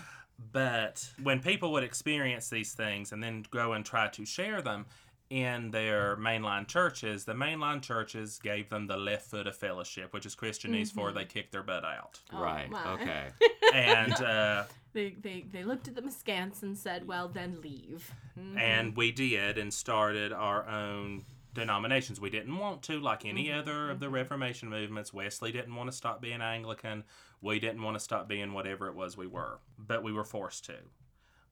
[0.52, 4.86] But when people would experience these things and then go and try to share them
[5.30, 10.26] in their mainline churches, the mainline churches gave them the left foot of fellowship, which
[10.26, 12.20] is Christianese for they kicked their butt out.
[12.32, 12.70] Oh, right.
[12.70, 12.94] my.
[12.94, 13.24] Okay.
[13.74, 18.10] And uh, They, they they looked at them askance and said, "Well, then leave."
[18.40, 18.58] Mm.
[18.58, 22.22] and we did and started our own denominations.
[22.22, 25.14] We didn't want to, like any other of the Reformation movements.
[25.14, 27.04] Wesley didn't want to stop being Anglican.
[27.42, 30.66] We didn't want to stop being whatever it was we were, but we were forced
[30.66, 30.76] to.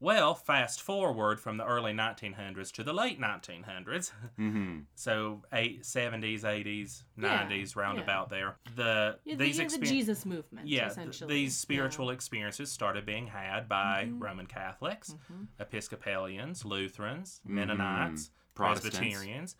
[0.03, 6.41] Well, fast forward from the early 1900s to the late 1900s, hmm so eight, 70s,
[6.41, 7.81] 80s, 90s, yeah.
[7.81, 8.57] roundabout there.
[8.75, 10.67] The Yeah, these the exper- Jesus movement.
[10.67, 11.33] yeah, th- essentially.
[11.33, 14.19] these spiritual experiences started being had by Mm-hmm.
[14.21, 15.15] Roman Catholics,
[15.59, 17.55] Episcopalians, Lutherans, Mm-hmm.
[17.55, 19.55] Mennonites, Presbyterians,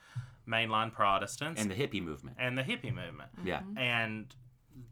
[0.48, 2.36] mainline Protestants, And the hippie movement.
[2.40, 3.32] and the hippie movement.
[3.46, 3.62] Yeah.
[3.78, 4.26] And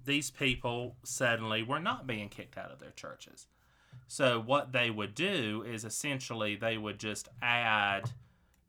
[0.05, 3.47] these people suddenly were not being kicked out of their churches.
[4.12, 8.12] So what they would do is essentially they would just add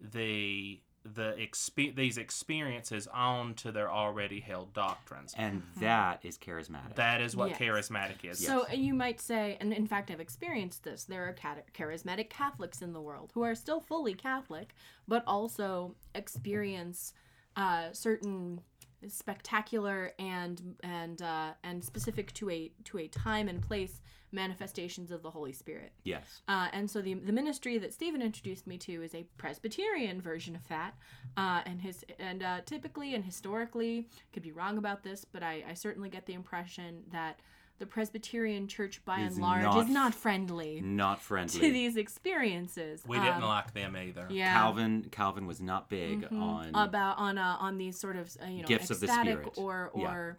[0.00, 5.34] the the expe- these experiences on to their already held doctrines.
[5.36, 6.94] And that is charismatic.
[6.94, 7.58] That is what Yes.
[7.58, 8.46] charismatic is.
[8.46, 11.02] So and you might say, and in fact, I've experienced this.
[11.06, 14.76] There are cat- charismatic Catholics in the world who are still fully Catholic,
[15.08, 17.14] but also experience
[17.56, 18.60] uh, certain
[19.08, 24.00] spectacular and and uh, and specific to a to a time and place
[24.32, 25.92] manifestations of the Holy Spirit.
[26.04, 26.40] yes.
[26.48, 30.56] Uh, and so the, the ministry that Stephen introduced me to is a Presbyterian version
[30.56, 30.94] of that.
[31.36, 35.62] Uh, and his and uh, typically and historically, could be wrong about this, but I,
[35.68, 37.40] I certainly get the impression that
[37.78, 41.96] the Presbyterian Church, by Is and large, not is not friendly Not friendly to these
[41.96, 43.02] experiences.
[43.06, 44.26] we didn't Um, like them either.
[44.30, 44.52] yeah.
[44.54, 48.62] Calvin Calvin was not big on about on uh, on these sort of uh, you
[48.62, 49.48] know Gifts of the Spirit.
[49.56, 50.34] or or yeah.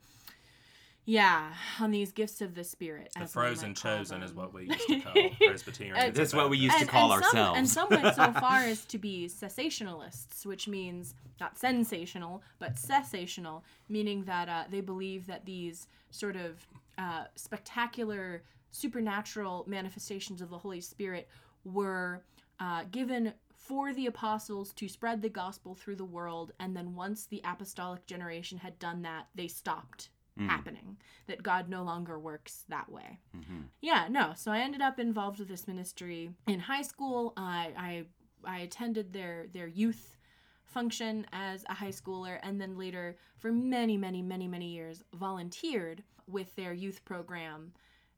[1.80, 4.68] On these gifts of the spirit The as frozen might call chosen is what we
[4.68, 5.14] used to call
[5.48, 6.16] Presbyterians.
[6.16, 7.58] That's what we used to call some, ourselves.
[7.58, 13.64] And some went so far as to be cessationalists, which means not sensational, but cessational,
[13.90, 16.66] meaning that uh, they believe that these sort of
[16.98, 21.28] uh, spectacular supernatural manifestations of the Holy Spirit
[21.66, 22.24] were
[22.60, 27.26] uh, given for the apostles to spread the gospel through the world, and then once
[27.26, 30.50] the apostolic generation had done that, they stopped Mm-hmm.
[30.50, 30.98] happening.
[31.28, 33.20] That God no longer works that way.
[33.38, 33.62] Mm-hmm.
[33.82, 34.34] Yeah, no.
[34.36, 37.34] So I ended up involved with this ministry in high school.
[37.38, 38.06] I I,
[38.44, 40.18] I attended their their youth
[40.66, 46.04] function as a high schooler, and then later for many many many many years volunteered
[46.28, 47.72] with their youth program,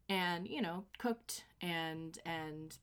[0.08, 2.78] and you know cooked and and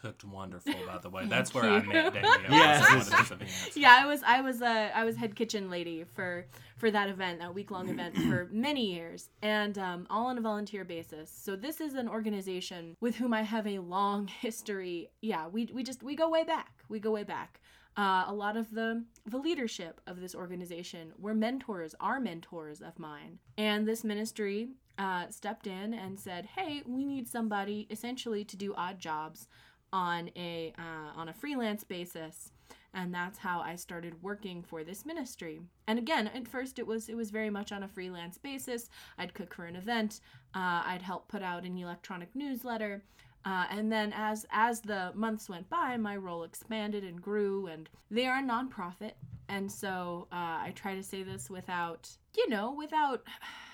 [0.00, 1.26] Cooked wonderful, by the way.
[1.28, 2.42] That's where I met Danielle.
[2.50, 2.82] Yes.
[2.84, 3.76] at one of these events.
[3.76, 7.40] yeah, I was I was a I was head kitchen lady for for that event,
[7.40, 11.30] that week long event for many years, and um, all on a volunteer basis.
[11.30, 15.10] So this is an organization with whom I have a long history.
[15.22, 16.72] Yeah, we we just we go way back.
[16.88, 17.60] We go way back.
[17.96, 22.98] Uh, a lot of the the leadership of this organization were mentors, are mentors of
[22.98, 28.56] mine, and this ministry uh, stepped in and said, "Hey, we need somebody essentially to
[28.56, 29.48] do odd jobs
[29.96, 32.52] on a uh, on a freelance basis."
[32.96, 35.60] and that's how I started working for this ministry.
[35.86, 38.88] And again, at first it was it was very much on a freelance basis.
[39.18, 40.20] I'd cook for an event,
[40.54, 43.04] uh, I'd help put out an electronic newsletter,
[43.44, 47.66] uh, and then as as the months went by, my role expanded and grew.
[47.66, 49.12] And they are a nonprofit,
[49.48, 53.24] and so uh, I try to say this without you know without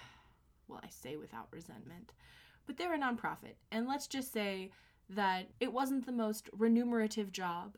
[0.68, 2.12] well I say without resentment,
[2.66, 4.72] but they're a nonprofit, and let's just say
[5.10, 7.76] that it wasn't the most remunerative job,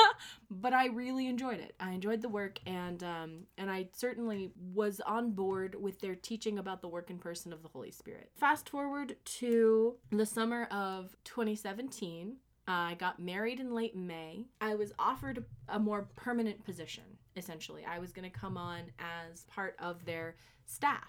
[0.50, 1.74] but I really enjoyed it.
[1.80, 6.58] I enjoyed the work, and um, and I certainly was on board with their teaching
[6.58, 8.30] about the work and person of the Holy Spirit.
[8.36, 12.36] Fast forward to the summer of 2017.
[12.66, 14.46] I got married in late May.
[14.60, 17.04] I was offered a more permanent position,
[17.36, 17.84] essentially.
[17.84, 21.02] I was going to come on as part of their staff.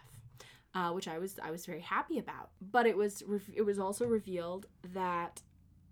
[0.73, 3.79] Uh, which I was I was very happy about, but it was re- it was
[3.79, 5.41] also revealed that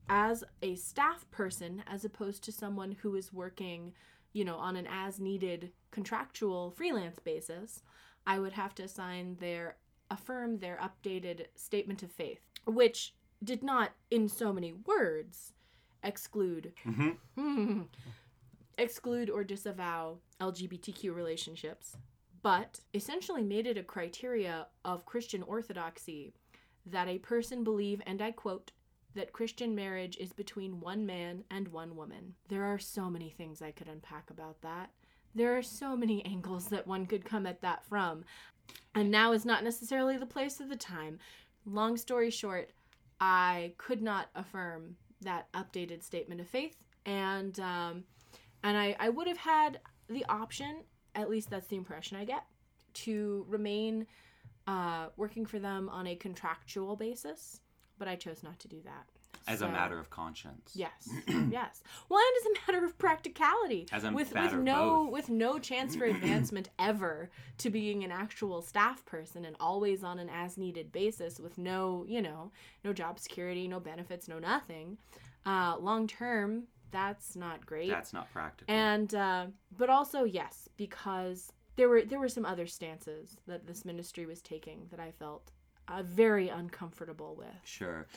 [0.09, 3.93] as a staff person, as opposed to someone who is working,
[4.33, 7.81] you know, on an as needed contractual freelance basis,
[8.25, 9.77] I would have to sign their
[10.11, 15.53] affirm their updated statement of faith, which did not, in so many words,
[16.03, 17.17] exclude Mhm.
[18.77, 21.95] exclude or disavow LGBTQ relationships,
[22.41, 26.33] but essentially made it a criteria of Christian orthodoxy
[26.85, 28.71] that a person believe, and I quote,
[29.15, 32.34] that Christian marriage is between one man and one woman.
[32.49, 34.89] There are so many things I could unpack about that.
[35.36, 38.26] There are so many angles that one could come at that from.
[38.95, 41.19] And now is not necessarily the place or the time.
[41.65, 42.71] Long story short,
[43.19, 48.04] I could not affirm that updated statement of faith, and um,
[48.63, 50.84] and I, I would have had the option,
[51.15, 52.43] at least that's the impression I get,
[52.93, 54.08] to remain
[54.67, 57.62] uh, working for them on a contractual basis,
[57.97, 59.06] but I chose not to do that.
[59.45, 60.71] As a matter of conscience.
[60.73, 61.82] Yes, yes.
[62.08, 65.12] Well, and as a matter of practicality, As a with matter with of no both.
[65.12, 70.19] with no chance for advancement ever to being an actual staff person and always on
[70.19, 72.51] an as needed basis with no you know
[72.86, 74.97] no job security, no benefits, no nothing.
[75.45, 77.89] Uh, long term, that's not great.
[77.89, 78.73] That's not practical.
[78.73, 83.84] and uh, but also yes, because there were there were some other stances that this
[83.84, 85.51] ministry was taking that I felt
[85.88, 88.08] uh, very uncomfortable with, sure.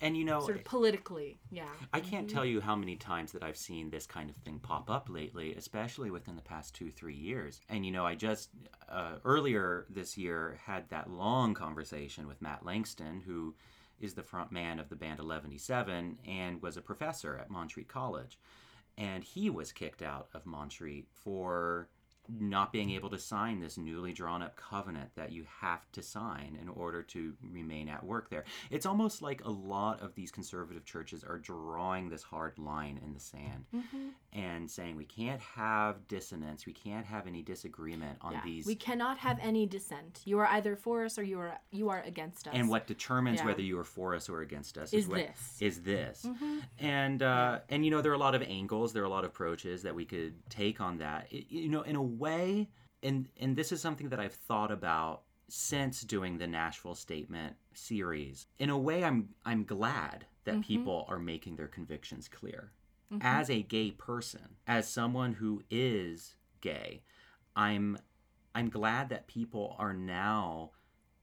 [0.00, 1.38] And you know, sort of politically.
[1.50, 1.68] Yeah.
[1.92, 4.90] I can't tell you how many times that I've seen this kind of thing pop
[4.90, 7.60] up lately, especially within the past two, three years.
[7.68, 8.50] And, you know, I just
[8.88, 13.54] uh, earlier this year had that long conversation with Matt Langston, who
[14.00, 18.38] is the front man of the band Eleventyseven and was a professor at Montreat College.
[18.96, 21.88] And he was kicked out of Montreat for
[22.38, 26.56] not being able to sign this newly drawn up covenant that you have to sign
[26.60, 28.44] in order to remain at work there.
[28.70, 33.12] It's almost like a lot of these conservative churches are drawing this hard line in
[33.14, 33.64] the sand
[34.32, 38.40] and saying we can't have dissonance, we can't have any disagreement on Yeah.
[38.44, 40.20] these We cannot have any dissent.
[40.24, 42.54] You are either for us or you are you are against us.
[42.54, 43.46] and what determines Yeah.
[43.46, 45.56] whether you are for us or against us Is what, this.
[45.60, 46.58] is this Mm-hmm.
[46.78, 49.24] and uh, and you know there are a lot of angles there are a lot
[49.24, 52.68] of approaches that we could take on that It- you know in a way
[53.02, 58.46] and and this is something that i've thought about since doing the nashville statement series.
[58.58, 60.62] In a way i'm i'm glad that Mm-hmm.
[60.62, 62.72] people are making their convictions clear.
[63.20, 67.02] As a gay person as someone who is gay
[67.56, 67.98] i'm
[68.54, 70.70] i'm glad that people are now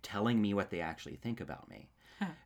[0.04, 1.90] telling me what they actually think about me.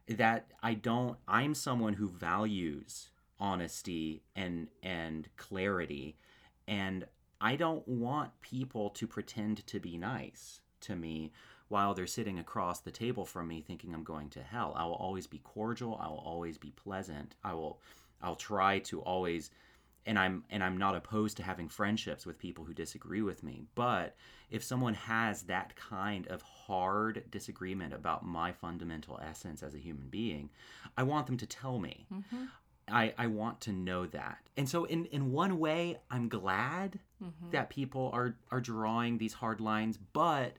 [0.08, 3.10] That I don't I'm someone who values
[3.40, 6.18] honesty and and clarity
[6.68, 7.06] and
[7.42, 11.32] I don't want people to pretend to be nice to me
[11.70, 14.74] while they're sitting across the table from me thinking I'm going to hell.
[14.76, 17.36] I will always be cordial, I will always be pleasant.
[17.44, 17.80] I will
[18.22, 19.50] I'll try to always
[20.06, 23.64] and I'm and I'm not opposed to having friendships with people who disagree with me.
[23.76, 24.16] But
[24.50, 30.08] if someone has that kind of hard disagreement about my fundamental essence as a human
[30.10, 30.50] being,
[30.98, 32.06] I want them to tell me.
[32.14, 32.46] Mm-hmm.
[32.92, 34.38] I, I want to know that.
[34.58, 37.50] And so in, in one way, I'm glad mm-hmm.
[37.52, 40.54] that people are, are drawing these hard lines, but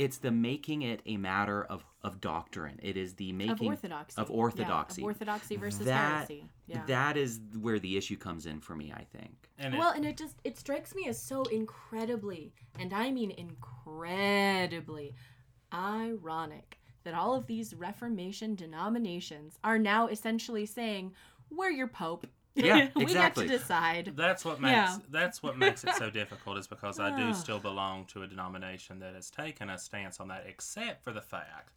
[0.00, 2.80] it's the making it a matter of, of doctrine.
[2.82, 4.20] It is the making of orthodoxy.
[4.20, 5.02] of Yeah, orthodoxy.
[5.02, 6.48] of orthodoxy versus that, heresy.
[6.66, 6.84] Yeah.
[6.86, 9.50] That is where the issue comes in for me, I think.
[9.58, 13.30] And it, well, and it just it strikes me as so incredibly, and I mean
[13.32, 15.14] incredibly,
[15.72, 21.12] ironic that all of these Reformation denominations are now essentially saying,
[21.50, 22.26] "We're your pope.
[22.54, 23.46] Yeah, we exactly.
[23.46, 24.98] get to decide." that's what makes Yeah.
[25.10, 28.98] that's what makes it so difficult is because I do still belong to a denomination
[29.00, 31.74] that has taken a stance on that, except for the fact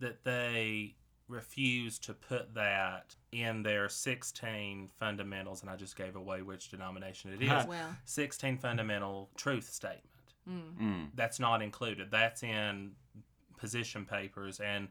[0.00, 0.96] that they
[1.28, 7.32] refuse to put that in their 16 fundamentals, and I just gave away which denomination
[7.32, 7.66] it is.
[7.66, 10.08] Well, 16 fundamental truth statement.
[10.48, 11.10] Mm.
[11.14, 12.10] That's not included.
[12.10, 12.92] That's in
[13.56, 14.88] position papers, and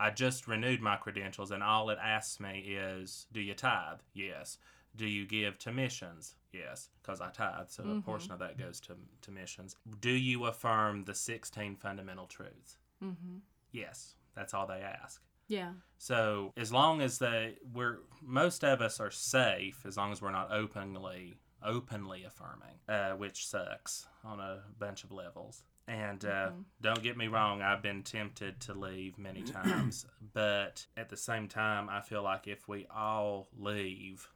[0.00, 4.58] I just renewed my credentials, and all it asks me is, "Do you tithe?" Yes.
[4.96, 6.34] Do you give to missions?
[6.52, 9.76] Yes, because I tithe, so a portion of that goes to to missions.
[10.00, 12.78] Do you affirm the 16 fundamental truths?
[13.02, 13.36] mm-hmm.
[13.72, 14.16] Yes.
[14.34, 15.22] That's all they ask.
[15.48, 15.72] Yeah.
[15.98, 20.30] So as long as they we're most of us are safe, as long as we're
[20.30, 25.62] not openly openly affirming, uh, which sucks on a bunch of levels.
[25.90, 31.08] And uh, don't get me wrong, I've been tempted to leave many times, but at
[31.08, 34.28] the same time, I feel like if we all leave,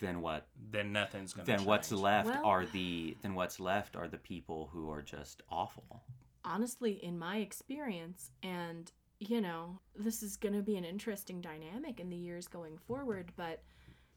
[0.00, 0.48] Then what?
[0.70, 4.18] then nothing's going to Then what's left Well- are the then what's left are the
[4.18, 6.02] people who are just awful.
[6.44, 8.90] honestly, in my experience, and
[9.20, 13.32] you know, this is going to be an interesting dynamic in the years going forward,
[13.36, 13.62] but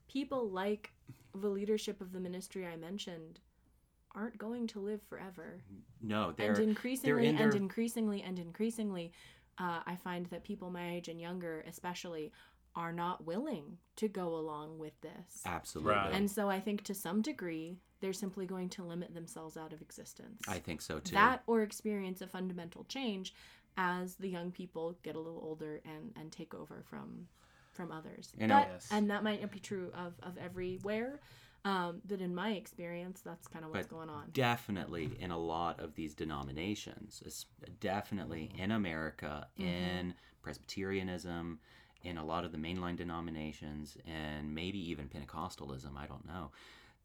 [0.08, 0.92] people like
[1.36, 3.40] the leadership of the ministry I mentioned
[4.16, 5.62] aren't going to live forever.
[6.02, 9.12] No, they're and increasingly in and increasingly and increasingly,
[9.58, 12.32] uh, I find that people my age and younger, especially,
[12.76, 15.42] are not willing to go along with this.
[15.46, 15.94] absolutely.
[15.94, 16.14] Right.
[16.14, 19.82] And so I think to some degree, they're simply going to limit themselves out of
[19.82, 20.42] existence.
[20.48, 21.14] I think so too.
[21.16, 23.34] that or experience a fundamental change
[23.78, 27.28] as the young people get a little older and and take over from
[27.74, 28.88] from others You know- but, Yes.
[28.92, 31.20] and that might not be true of of everywhere
[31.66, 35.38] um but in my experience that's kind of what's But going on definitely in a
[35.38, 37.22] lot of these denominations,
[37.80, 39.68] definitely in America, Mm-hmm.
[39.70, 41.60] in Presbyterianism,
[42.04, 45.96] in a lot of the mainline denominations, and maybe even Pentecostalism.
[45.98, 46.52] I don't know.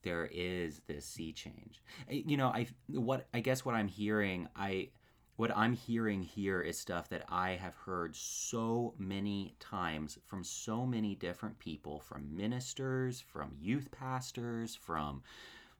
[0.02, 1.82] There is this sea change.
[2.08, 4.88] You know, I what I guess what I'm hearing, I
[5.36, 10.86] what I'm hearing here is stuff that I have heard so many times from so
[10.86, 15.22] many different people, from ministers, from youth pastors, from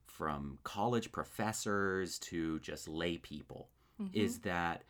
[0.05, 3.67] from college professors to just lay people
[4.01, 4.17] mm-hmm.
[4.17, 4.83] is that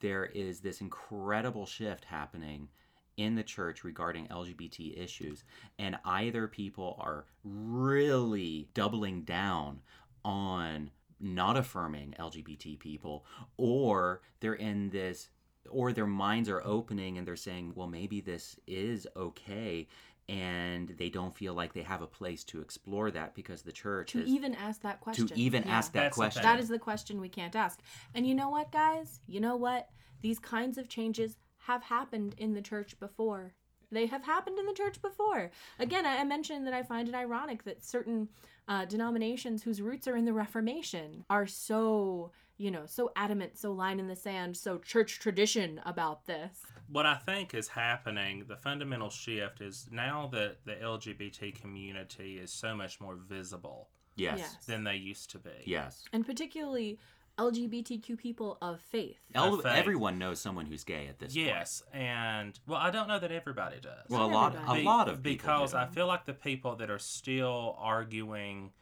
[0.00, 2.68] there is this incredible shift happening
[3.16, 5.44] in the church regarding LGBT issues
[5.78, 9.80] and either people are really doubling down
[10.24, 10.90] on
[11.20, 13.24] not affirming LGBT people
[13.56, 15.30] or they're in this
[15.68, 19.86] or their minds are opening and they're saying well maybe this is okay
[20.30, 24.12] and they don't feel like they have a place to explore that because the church
[24.12, 25.26] to is even ask that question.
[25.26, 25.76] to even Yeah.
[25.76, 26.42] ask that That's question.
[26.42, 27.80] that is the question we can't ask.
[28.14, 29.20] And you know what guys?
[29.26, 29.90] You know what?
[30.22, 33.54] These kinds of changes have happened in the church before
[33.90, 37.14] they have happened in the church before again i I mentioned that i find it
[37.14, 38.28] ironic that certain
[38.68, 43.72] uh, denominations whose roots are in the reformation are so you know so adamant so
[43.72, 46.62] line in the sand so church tradition about this
[46.92, 52.52] what I think is happening, the fundamental shift is now that the LGBT community is
[52.52, 54.38] so much more visible yes.
[54.38, 54.66] Yes.
[54.66, 55.50] than they used to be.
[55.64, 56.04] Yes.
[56.12, 56.98] and particularly
[57.40, 59.66] lgbtq people of faith El- faith.
[59.66, 61.46] everyone knows someone who's gay at this point.
[61.46, 64.06] Yes, and well, I don't know that everybody does.
[64.08, 64.80] Well, a Not lot, a everybody.
[64.80, 65.78] Be- lot of people because do.
[65.78, 68.72] I feel like the people that are still arguing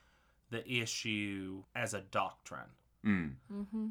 [0.50, 2.70] the issue as a doctrine
[3.06, 3.34] Mm.
[3.52, 3.86] mm-hmm.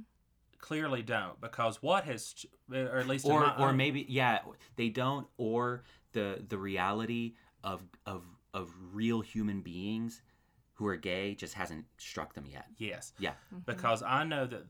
[0.59, 4.39] clearly don't because what has or at least in or my or own- maybe yeah
[4.76, 10.22] they don't or the the reality of of of real human beings
[10.78, 12.68] who are gay just hasn't struck them yet.
[12.78, 13.34] yes Yeah.
[13.66, 14.66] because I know that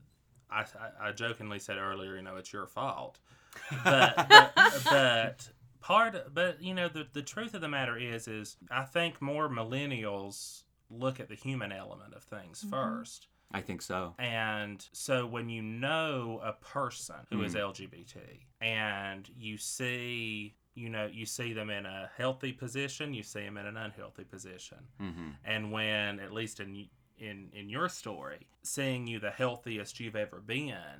[0.50, 3.18] I, I, I jokingly said earlier, you know, it's your fault,
[3.84, 4.52] but but,
[4.84, 5.48] but
[5.80, 9.48] part, but you know, the the truth of the matter is, is I think more
[9.48, 12.70] millennials look at the human element of things mm-hmm.
[12.70, 13.28] first.
[13.50, 14.14] I think so.
[14.18, 17.60] And so when you know a person who is hmm.
[17.60, 18.16] LGBT
[18.60, 23.56] and you see, you know, you see them in a healthy position, you see them
[23.56, 24.78] in an unhealthy position.
[24.98, 30.16] hmm And when, at least in in in your story, seeing you the healthiest you've
[30.16, 30.98] ever been,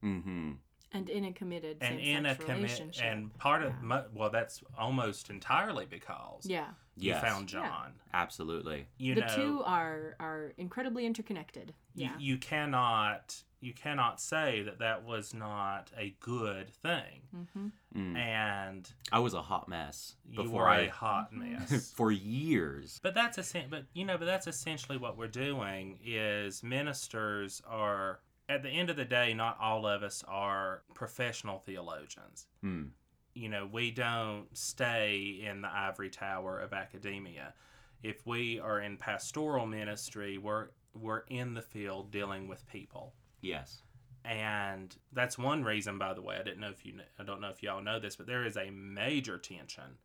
[0.00, 0.52] hmm
[0.94, 4.02] and in a committed and in a committed and part of Yeah.
[4.12, 7.22] well, that's almost entirely because yeah, you Yes.
[7.22, 7.60] found Yeah.
[7.68, 7.94] John.
[8.12, 8.88] Absolutely.
[8.98, 11.72] You know the know, two are are incredibly interconnected.
[11.94, 17.22] you, Yeah, you cannot you cannot say that that was not a good thing.
[17.34, 17.68] mm-hmm.
[17.96, 18.16] Mm.
[18.16, 21.92] And I was a hot mess you before were I a hot mess.
[21.96, 22.98] for years.
[23.02, 28.20] But that's essen- but you know, but that's essentially what we're doing is ministers are
[28.48, 32.46] at the end of the day, not all of us are professional theologians.
[32.64, 32.88] Mm.
[33.34, 37.54] You know, we don't stay in the ivory tower of academia.
[38.02, 43.14] If we are in pastoral ministry, we're we're in the field dealing with people.
[43.42, 43.82] Yes.
[44.24, 46.36] And that's one reason, by the way.
[46.38, 48.46] I didn't know if you, kn- I don't know if y'all know this, but there
[48.46, 49.98] is a major tension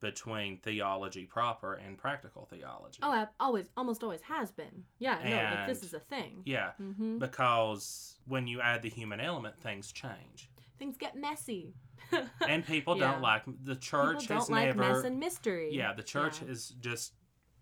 [0.00, 2.98] between theology proper and practical theology.
[3.04, 4.82] Oh, ab- always, almost always has been.
[4.98, 6.42] Yeah, no, like this is a thing.
[6.44, 7.18] Yeah, Mm-hmm.
[7.18, 11.74] because when you add the human element, things change, Things get messy.
[12.48, 13.12] and people Yeah.
[13.12, 14.94] don't like the church People has don't like never.
[14.94, 15.68] mess and mystery.
[15.72, 16.48] yeah, the church Yeah.
[16.48, 17.12] has just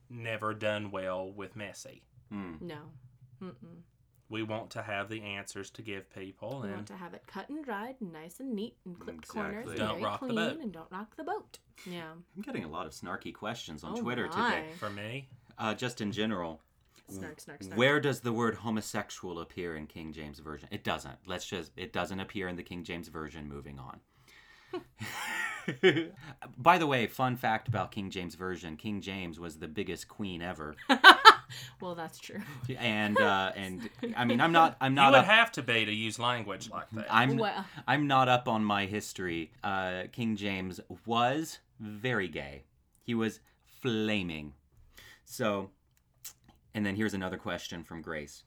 [0.09, 2.03] never done well with messy.
[2.33, 2.63] Mm.
[2.63, 2.79] No.
[3.43, 3.83] Mm-mm.
[4.31, 7.23] We want to have the answers to give people, We and want to have it
[7.27, 9.73] cut and dried and nice and neat and clipped corners Exactly.
[9.73, 10.59] and Don't very rock the boat.
[10.61, 11.59] and don't rock the boat.
[11.85, 12.13] Yeah.
[12.37, 14.51] I'm getting a lot of snarky questions on Oh Twitter my.
[14.61, 14.67] today.
[14.79, 15.29] for me,
[15.59, 16.63] Uh, just in general,
[17.09, 17.77] Snark, snark, snark.
[17.79, 20.69] where does the word homosexual appear in King James Version?
[20.71, 21.19] It doesn't.
[21.27, 23.49] Let's just, it doesn't appear in the King James Version.
[23.49, 24.01] Moving on.
[26.57, 30.41] By the way, fun fact about King James Version King James was the biggest queen
[30.43, 30.77] ever.
[31.81, 32.41] Well, that's true.
[32.79, 35.07] And, uh, and I mean, I'm not, I'm not.
[35.07, 37.07] you not would up, have to be to use language like that.
[37.11, 37.65] I'm, Well.
[37.87, 39.51] I'm not up on my history.
[39.65, 42.65] Uh, King James was very gay.
[43.03, 43.41] He was
[43.81, 44.55] flaming.
[45.25, 45.71] So,
[46.75, 48.45] and then here's another question from Grace.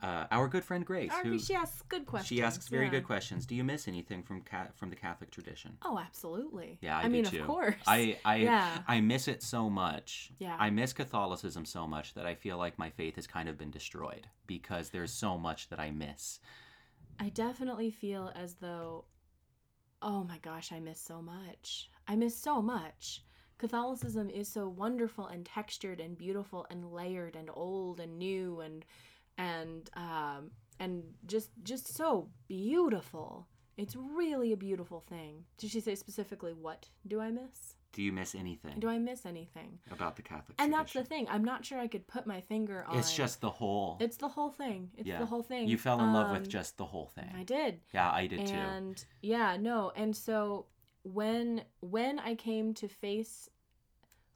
[0.00, 2.28] Uh, our good friend Grace, Our- who she asks good questions.
[2.28, 2.90] she asks very yeah.
[2.92, 3.46] good questions.
[3.46, 5.76] Do you miss anything from ca- from the Catholic tradition?
[5.82, 6.78] Oh, absolutely.
[6.80, 7.40] Yeah, I, I do mean, too.
[7.40, 7.74] of course.
[7.86, 8.78] I I Yeah.
[8.86, 10.30] I miss it so much.
[10.38, 10.56] Yeah.
[10.58, 13.72] I miss Catholicism so much that I feel like my faith has kind of been
[13.72, 16.38] destroyed because there's so much that I miss.
[17.18, 19.04] I definitely feel as though,
[20.00, 21.90] oh my gosh, I miss so much.
[22.06, 23.24] I miss so much.
[23.58, 28.84] Catholicism is so wonderful and textured and beautiful and layered and old and new and
[29.38, 33.48] and um and just just so beautiful.
[33.76, 35.44] It's really a beautiful thing.
[35.56, 37.74] Did she say specifically what do I miss?
[37.92, 39.78] Do you miss anything Do I miss anything?
[39.90, 40.64] about the Catholic Church.
[40.64, 41.26] And that's the thing.
[41.30, 42.98] I'm not sure I could put my finger on.
[42.98, 43.96] It's just the whole.
[43.98, 44.90] It's the whole thing.
[44.96, 45.18] It's yeah.
[45.18, 45.68] the whole thing.
[45.68, 47.32] You fell in love with Um, just the whole thing.
[47.34, 47.80] I did.
[47.94, 48.54] Yeah, I did too.
[48.54, 50.66] and yeah no and so
[51.02, 53.48] when when i came to face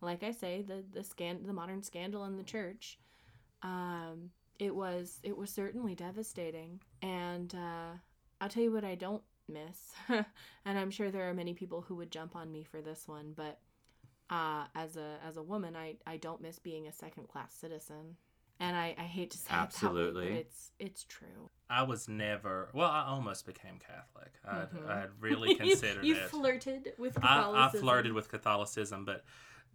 [0.00, 2.98] like i say the the scan the modern scandal in the church
[3.62, 4.30] um
[4.62, 7.90] it was it was certainly devastating and uh
[8.40, 11.96] i'll tell you what i don't miss and i'm sure there are many people who
[11.96, 13.58] would jump on me for this one but
[14.30, 18.16] uh as a as a woman i i don't miss being a second class citizen
[18.60, 20.28] and i i hate to say it that way, Absolutely.
[20.28, 22.68] but it's it's true I was never.
[22.74, 24.32] Well, I almost became Catholic.
[24.46, 24.90] I'd, Mhm.
[24.90, 26.28] I'd really considered you it.
[26.28, 29.24] flirted with I, I flirted with Catholicism, but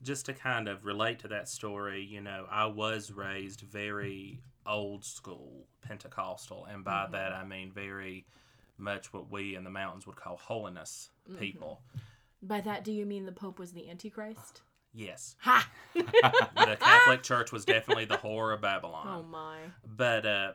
[0.03, 5.03] just to kind of relate to that story, you know, I was raised very old
[5.05, 7.11] school Pentecostal, and by Mhm.
[7.11, 8.25] that I mean very
[8.77, 11.39] much what we in the mountains would call holiness Mm-hmm.
[11.39, 11.81] people.
[12.41, 14.61] By that, do you mean the Pope was the Antichrist?
[14.93, 15.69] Yes, Ha!
[15.93, 19.07] the Catholic Church was definitely the whore of Babylon.
[19.07, 19.57] oh my.
[19.85, 20.53] but uh,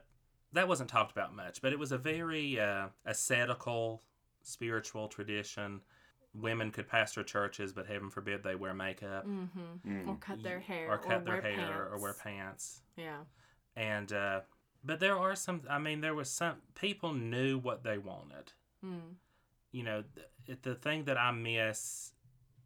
[0.53, 1.61] that wasn't talked about much.
[1.63, 4.03] But it was a very uh, ascetical,
[4.43, 5.81] spiritual tradition.
[6.35, 9.91] Women could pastor churches, but heaven forbid they wear makeup Mm-hmm.
[9.91, 10.09] Mm.
[10.09, 10.91] Or cut their hair.
[10.91, 12.23] or cut their wear hair or wear pants.
[12.23, 12.83] pants.
[12.97, 13.19] Yeah.
[13.77, 14.41] And uh,
[14.85, 15.62] but there are some.
[15.68, 18.53] I mean, there was some people knew what they wanted.
[18.85, 19.16] Mm.
[19.70, 20.05] You know,
[20.47, 22.12] th- the thing that I miss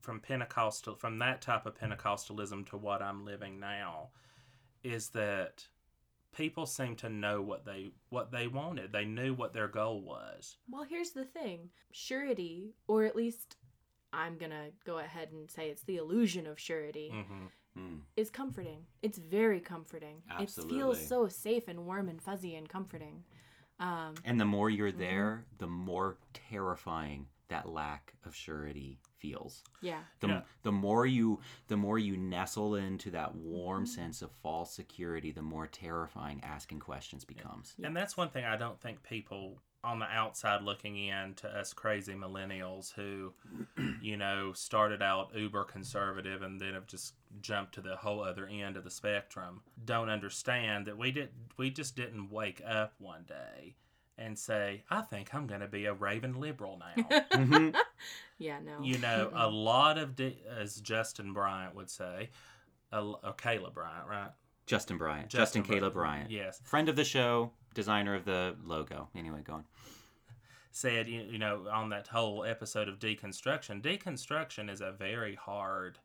[0.01, 4.09] from Pentecostal, from that type of Pentecostalism to what I'm living now,
[4.83, 5.67] is that
[6.37, 8.93] people seem to know what they what they wanted.
[8.93, 10.57] They knew what their goal was.
[10.71, 13.57] Well, here's the thing surety, or at least
[14.13, 17.47] I'm going to go ahead and say it's the illusion of surety, hmm
[17.77, 18.01] Mm.
[18.17, 18.87] is comforting.
[19.03, 20.23] It's very comforting.
[20.41, 23.25] It feels so safe and warm and fuzzy and comforting.
[23.79, 24.99] Um, And the more you're Mm-hmm.
[25.01, 29.63] there, the more terrifying that lack of surety feels.
[29.83, 30.01] yeah.
[30.21, 30.43] The, Yeah.
[30.63, 33.95] the more you the more you nestle into that warm Mm-hmm.
[33.95, 37.75] sense of false security, the more terrifying asking questions becomes.
[37.79, 37.87] Yes.
[37.87, 41.73] And that's one thing I don't think people on the outside looking in to us
[41.73, 43.33] crazy millennials who,
[44.03, 48.47] you know, started out uber conservative and then have just jumped to the whole other
[48.47, 51.29] end of the spectrum don't understand that we did
[51.59, 53.75] we just didn't wake up one day
[54.19, 57.21] and say, I think I'm going to be a raven liberal now.
[57.33, 57.75] Mhm.
[58.39, 58.83] Yeah, no.
[58.83, 62.31] you know, a lot of, di- as Justin Bryant would say,
[62.93, 64.31] a, or Caleb Bryant, right?
[64.67, 65.29] Justin Bryant.
[65.29, 66.29] Justin, Justin Caleb Bryant.
[66.29, 66.31] Bryant.
[66.31, 66.61] Yes.
[66.65, 69.09] Friend of the show, designer of the logo.
[69.15, 69.65] Anyway, go on.
[70.73, 75.99] said, you, you know, on that whole episode of deconstruction, deconstruction is a very hard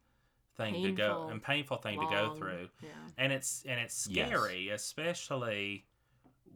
[0.55, 2.69] thing to go and painful thing to go through.
[2.81, 2.89] Yeah.
[3.17, 4.27] And it's and it's Yes.
[4.29, 5.85] scary, especially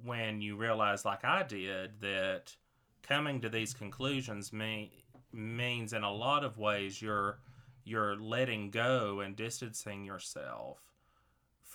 [0.03, 2.55] when you realize like I did that
[3.01, 4.89] coming to these conclusions mean
[5.31, 7.39] means in a lot of ways you're
[7.83, 10.79] you're letting go and distancing yourself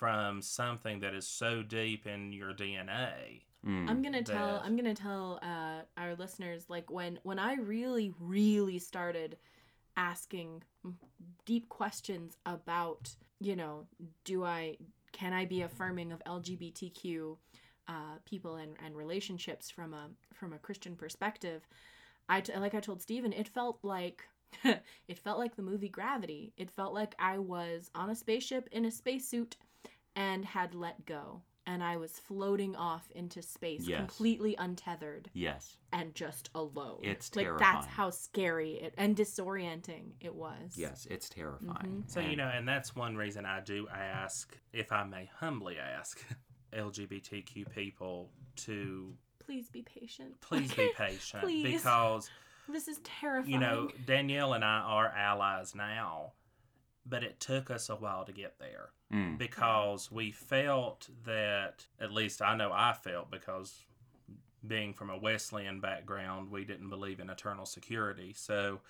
[0.00, 3.42] from something that is so deep in your DNA.
[3.66, 3.88] Mm.
[3.90, 8.12] I'm gonna tell that- I'm gonna tell uh, our listeners like when when I really
[8.18, 9.36] really started
[9.98, 10.62] asking
[11.44, 13.86] deep questions about you know
[14.24, 14.78] do I
[15.12, 17.36] can I be affirming of LGBTQ
[17.88, 17.92] uh,
[18.24, 21.66] people and, and relationships from a from a Christian perspective
[22.30, 24.24] I t- like I told Steven it felt like
[24.64, 28.86] it felt like the movie Gravity it felt like I was on a spaceship in
[28.86, 29.56] a spacesuit
[30.16, 33.98] and had let go and I was floating off into space, Yes.
[33.98, 35.76] completely untethered Yes.
[35.92, 37.00] and just alone.
[37.02, 40.76] It's like that's how scary it and disorienting it was.
[40.76, 41.76] Yes, it's terrifying.
[41.76, 42.00] Mm-hmm.
[42.08, 46.20] So, you know, and that's one reason I do ask, if I may humbly ask,
[46.72, 50.40] LGBTQ people to Please be patient.
[50.40, 51.64] please be patient Please.
[51.82, 52.30] because,
[52.68, 53.52] This is terrifying.
[53.52, 56.32] you know, Danielle and I are allies now,
[57.06, 59.38] but it took us a while to get there Mm.
[59.38, 63.84] because we felt that, at least I know I felt because
[64.66, 68.32] being from a Wesleyan background, we didn't believe in eternal security.
[68.34, 68.80] So,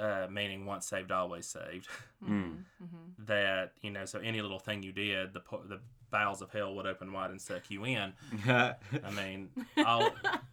[0.00, 1.86] uh, meaning once saved, always saved.
[2.24, 3.26] Mhm, mhm.
[3.26, 6.86] that you know so any little thing you did the the bowels of hell would
[6.86, 8.12] open wide and suck you in
[8.48, 8.74] i
[9.14, 9.50] mean
[9.86, 10.10] all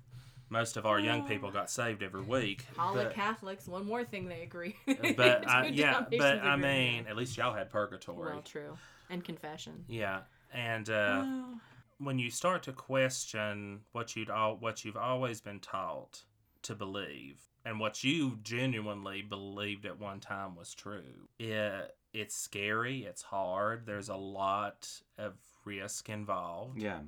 [0.50, 4.04] most of our young people got saved every week All the but, Catholics, one more
[4.04, 4.76] thing they agree.
[5.18, 8.78] but I, yeah but i mean at least y'all had purgatory well, true,
[9.10, 9.86] and confession.
[9.88, 10.22] yeah
[10.54, 11.60] and uh, Oh.
[12.00, 16.24] when you start to question what you'd all what you've always been taught
[16.64, 23.04] to believe and what you genuinely believed at one time was true it it's scary
[23.06, 25.34] it's hard there's a lot of
[25.66, 27.00] risk involved Yeah.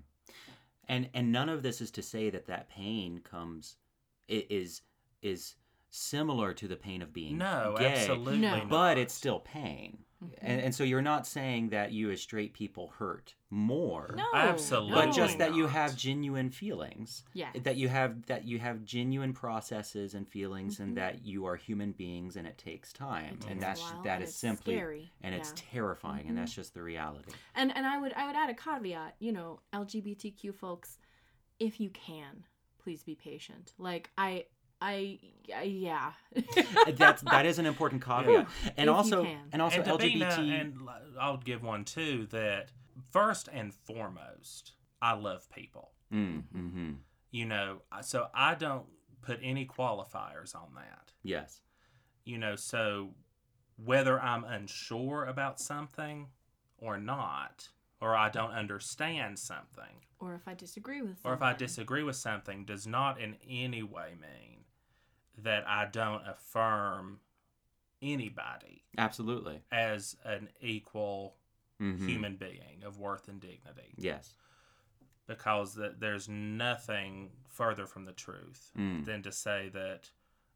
[0.91, 3.77] And and none of this is to say that that pain comes
[4.29, 4.81] i- is
[5.21, 5.55] is
[5.89, 8.57] similar to the pain of being no gay, absolutely No.
[8.57, 8.69] not.
[8.69, 10.03] but it's still pain.
[10.23, 10.33] Mhm.
[10.39, 14.93] And, and so you're not saying that you as straight people hurt more, No, Absolutely
[15.07, 17.23] but just that you have genuine feelings.
[17.33, 17.51] Yeah.
[17.63, 20.79] That you have that you have genuine processes and feelings, Mhm.
[20.83, 23.81] and that you are human beings, and it takes time, It and takes a that's
[23.81, 25.11] while, that and is it's simply scary.
[25.21, 26.41] and it's terrifying, and Mhm.
[26.41, 27.31] that's just the reality.
[27.55, 29.15] And and I would I would add a caveat.
[29.19, 30.97] You know, LGBTQ folks,
[31.59, 32.45] if you can,
[32.77, 33.73] please be patient.
[33.77, 34.45] Like I
[34.81, 35.19] I,
[35.55, 36.11] I yeah.
[36.95, 39.37] that's that is an important caveat, and If you also can.
[39.51, 40.19] and also and to be LGBT.
[40.47, 42.71] na- and l- I'll give one too that
[43.11, 45.91] first and foremost, I love people.
[46.13, 46.91] Mm, hmm
[47.31, 48.85] You know, so I don't
[49.21, 51.13] put any qualifiers on that.
[51.23, 51.61] Yes.
[52.25, 53.11] You know, so
[53.83, 56.27] whether I'm unsure about something
[56.77, 57.69] or not,
[58.01, 61.31] or I don't understand something, or if I disagree with something.
[61.31, 64.60] or if I disagree with something, does not in any way mean
[65.37, 67.19] that I don't affirm
[68.01, 69.61] anybody Absolutely.
[69.71, 71.35] as an equal
[71.79, 72.07] Mhm.
[72.07, 74.35] human being of worth and dignity Yes.
[75.27, 79.05] because th- there's nothing further from the truth Mm.
[79.05, 80.11] than to say that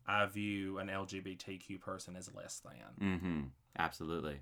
[0.08, 2.96] I view an LGBTQ person as less than.
[3.00, 3.44] Mm-hmm.
[3.78, 4.42] Absolutely.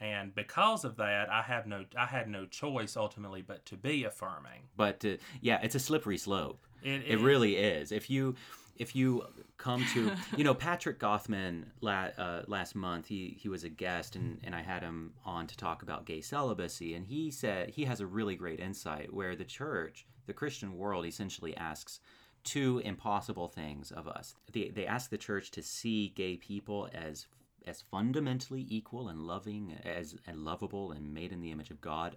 [0.00, 4.04] And because of that, I have no I had no choice ultimately but to be
[4.04, 4.68] affirming.
[4.76, 6.66] But uh, yeah, it's a slippery slope.
[6.82, 7.92] It, It really is.
[7.92, 8.34] If you
[8.78, 9.22] if you
[9.56, 14.16] come to you know Patrick Gothman la, uh, last month he he was a guest
[14.16, 17.84] and and I had him on to talk about gay celibacy and he said he
[17.84, 22.00] has a really great insight where the church the Christian world essentially asks
[22.44, 24.34] two impossible things of us.
[24.52, 27.26] They they ask the church to see gay people as
[27.66, 32.16] as fundamentally equal and loving as and lovable and made in the image of God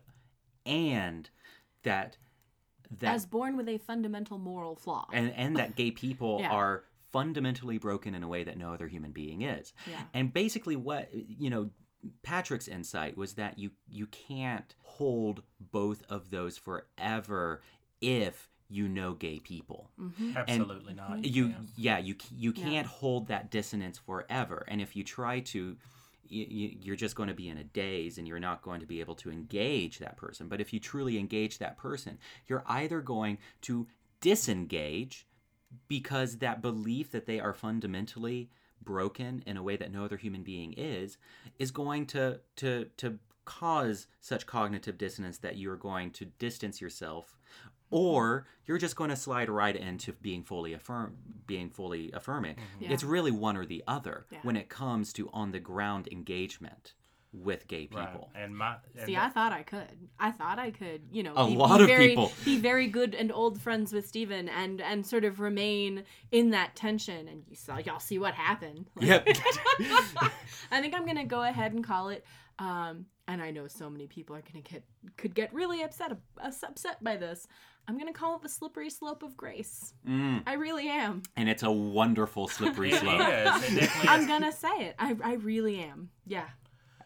[0.66, 1.30] and
[1.84, 2.18] that
[3.00, 5.08] that as born with a fundamental moral flaw.
[5.14, 6.52] and and that gay people Yeah.
[6.52, 9.74] are fundamentally broken in a way that no other human being is.
[9.90, 10.02] Yeah.
[10.14, 11.70] And basically what you know
[12.24, 17.62] Patrick's insight was that you you can't hold both of those forever
[18.02, 19.90] if you know gay people.
[19.98, 21.26] hmm absolutely not.
[21.26, 21.68] You can't.
[21.76, 24.64] yeah, you you can't hold that dissonance forever.
[24.68, 25.78] And if you try to you,
[26.30, 29.16] you're just going to be in a daze and you're not going to be able
[29.16, 30.48] to engage that person.
[30.48, 33.88] But if you truly engage that person, you're either going to
[34.22, 35.26] disengage
[35.88, 38.50] because that belief that they are fundamentally
[38.82, 41.18] broken in a way that no other human being is
[41.58, 47.38] is going to to to cause such cognitive dissonance that you're going to distance yourself
[47.92, 51.18] or you're just going to slide right into being fully affirm
[51.48, 52.92] being fully affirming Yeah.
[52.92, 54.40] it's really one or the other Yeah.
[54.44, 56.94] when it comes to on the ground engagement
[57.32, 58.08] with gay Right.
[58.08, 60.10] people And my and See, that- I thought I could.
[60.20, 62.32] I thought I could, you know, A be, lot be of very, people.
[62.44, 66.76] be very good and old friends with Steven and and sort of remain in that
[66.76, 67.28] tension.
[67.28, 68.90] And you saw, y'all see what happened.
[68.96, 69.28] Like- Yep.
[70.72, 72.26] I think I'm gonna go ahead and call it.
[72.58, 74.84] Um, and I know so many people are gonna get
[75.18, 77.48] could get really upset upset by this.
[77.88, 79.94] I'm gonna call it the slippery slope of grace.
[80.08, 81.24] Mm, I really am.
[81.36, 83.78] and it's a wonderful slippery slope is.
[83.78, 84.28] It I'm is.
[84.28, 84.96] gonna say it.
[85.00, 86.10] I I really am.
[86.26, 86.46] Yeah.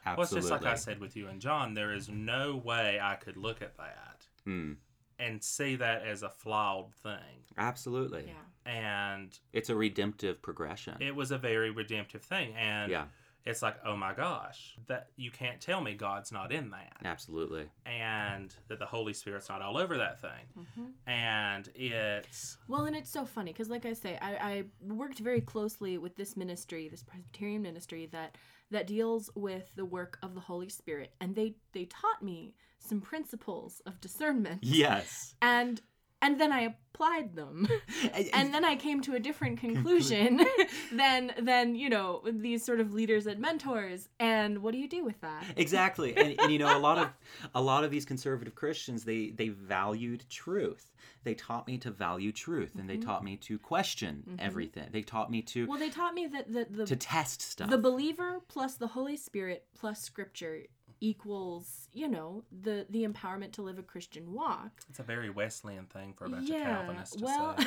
[0.06, 1.74] Well, it's just like I said with you and John.
[1.74, 4.76] There is no way I could look at that Mm,
[5.20, 7.46] and see that as a flawed thing.
[7.58, 8.70] absolutely Yeah.
[8.70, 12.54] And it's a redemptive progression it was a very redemptive thing.
[12.56, 13.06] And yeah
[13.46, 17.66] it's like, oh my gosh, that you can't tell me God's not in that, Absolutely.
[17.86, 21.10] and that the Holy Spirit's not all over that thing, Mm-hmm.
[21.10, 25.42] and it's Well, and it's so funny because, like I say, I, I worked very
[25.42, 28.38] closely with this ministry, this Presbyterian ministry that
[28.72, 33.02] that deals with the work of the Holy Spirit, and they they taught me some
[33.02, 35.36] principles of discernment, Yes.
[35.42, 35.82] and
[36.24, 37.68] and then I applied them,
[38.34, 40.46] and then I came to a different conclusion
[40.92, 44.10] than than you know these sort of leaders and mentors.
[44.20, 45.44] And what do you do with that?
[45.58, 46.16] exactly.
[46.16, 47.10] And, and you know a lot of
[47.54, 50.92] a lot of these conservative christians they they valued truth.
[51.26, 53.08] They taught me to value truth and they mm-hmm.
[53.08, 54.36] taught me to question mm-hmm.
[54.40, 54.90] everything.
[54.92, 57.70] They taught me to Well, they taught me that the the to test stuff.
[57.70, 60.64] the believer plus the holy spirit plus scripture
[61.04, 64.72] equals you know the the empowerment to live a christian walk.
[64.90, 67.66] It's a very Wesleyan thing for a bunch of Calvinists to well say.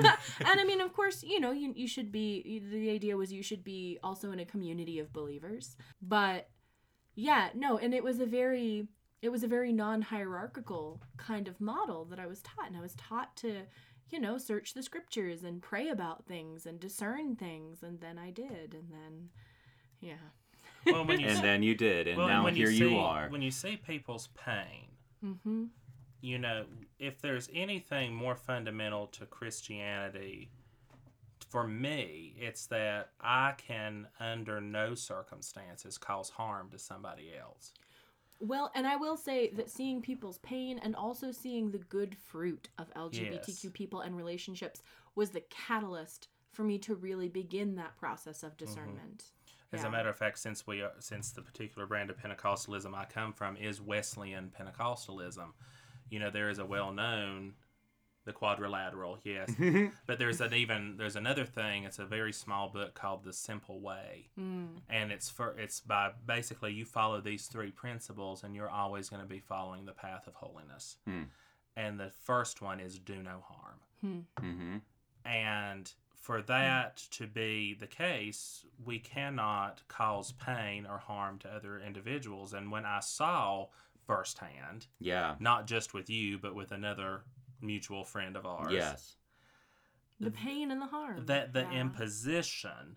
[0.40, 3.42] and i mean of course you know you, you should be the idea was you
[3.42, 5.76] should be also in a community of believers.
[6.00, 6.48] But
[7.14, 8.88] yeah no and it was a very
[9.20, 12.68] it was a very non-hierarchical kind of model that i was taught.
[12.68, 13.66] And i was taught to
[14.08, 17.82] you know search the scriptures and pray about things and discern things.
[17.82, 18.72] And then i did.
[18.72, 19.28] And then
[20.00, 20.30] yeah
[20.86, 22.98] Well, when you and see- then you did and well, now when here you, you,
[22.98, 24.86] are When you see people's pain,
[25.24, 25.64] mm-hmm
[26.20, 26.64] you know,
[26.98, 30.50] if there's anything more fundamental to Christianity,
[31.48, 37.72] for me, it's that I can, under no circumstances, cause harm to somebody else.
[38.38, 42.68] Well, and I will say that seeing people's pain and also seeing the good fruit
[42.78, 43.66] of LGBTQ Yes.
[43.72, 44.82] people and relationships
[45.14, 49.32] was the catalyst for me to really begin that process of discernment.
[49.72, 49.86] As Yeah.
[49.88, 53.32] a matter of fact, since we are, since the particular brand of Pentecostalism I come
[53.32, 55.52] from is Wesleyan Pentecostalism,
[56.08, 57.54] you know there is a well known
[58.24, 59.50] the quadrilateral, yes,
[60.06, 61.84] but there's an even there's another thing.
[61.84, 64.82] It's a very small book called The Simple Way, Mm.
[64.90, 69.22] and it's for it's by basically you follow these three principles, and you're always going
[69.22, 70.96] to be following the path of holiness.
[71.06, 71.22] Hmm.
[71.76, 73.80] And the first one is do no harm.
[74.04, 74.76] mm-hmm.
[75.24, 81.80] And for that to be the case, we cannot cause pain or harm to other
[81.80, 82.52] individuals.
[82.52, 83.66] And when I saw
[84.06, 87.22] firsthand, yeah not just with you, but with another
[87.62, 89.16] mutual friend of ours, yes
[90.20, 91.24] The pain and the harm.
[91.26, 91.80] that the Yeah.
[91.80, 92.96] imposition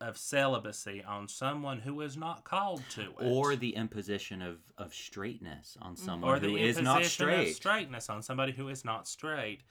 [0.00, 4.92] of celibacy on someone who is not called to it, or the imposition of of
[4.92, 6.36] straightness on someone Mm-hmm.
[6.36, 9.62] or the who is imposition not of straight straightness on somebody who is not straight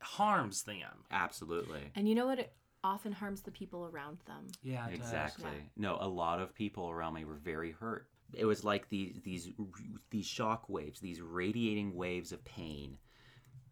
[0.00, 1.04] harms them.
[1.10, 2.38] absolutely And you know what?
[2.38, 4.46] It often harms the people around them.
[4.62, 5.00] Yeah, it does.
[5.00, 5.70] Exactly.
[5.76, 8.08] No, a lot of people around me were very hurt.
[8.32, 9.50] It was like these these
[10.10, 12.96] these shock waves, these radiating waves of pain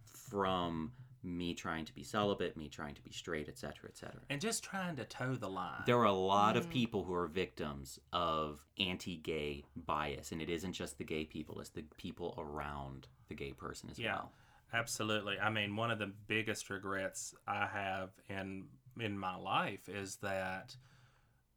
[0.05, 4.17] from me trying to be celibate, me trying to be straight, etc., etc.
[4.31, 5.83] And just trying to toe the line.
[5.87, 6.73] There are a lot of mm-hmm.
[6.73, 11.71] people who are victims of anti-gay bias, and it isn't just the gay people; it's
[11.71, 14.15] the people around the gay person as Yeah.
[14.15, 14.33] well.
[14.73, 15.39] Absolutely.
[15.39, 18.65] I mean, one of the biggest regrets I have in
[19.01, 20.77] in my life is that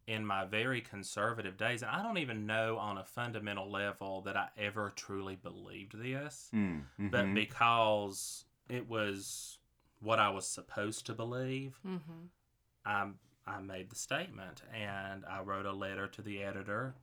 [0.08, 4.36] in my very conservative days, and I don't even know on a fundamental level that
[4.38, 7.34] I ever truly believed this, Mm, but mhm.
[7.36, 9.58] because it was
[10.00, 12.26] what I was supposed to believe, Mm-hmm.
[12.86, 13.10] I
[13.48, 16.94] I made the statement and I wrote a letter to the editor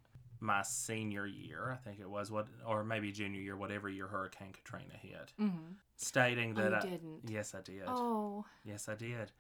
[0.41, 4.53] my senior year, I think it was what or maybe junior year, whatever year Hurricane
[4.53, 5.73] Katrina hit, Mm-hmm.
[5.97, 7.21] stating Oh, that you I didn't.
[7.29, 7.83] Yes, I did.
[7.87, 8.45] Oh.
[8.65, 9.33] Yes, I did.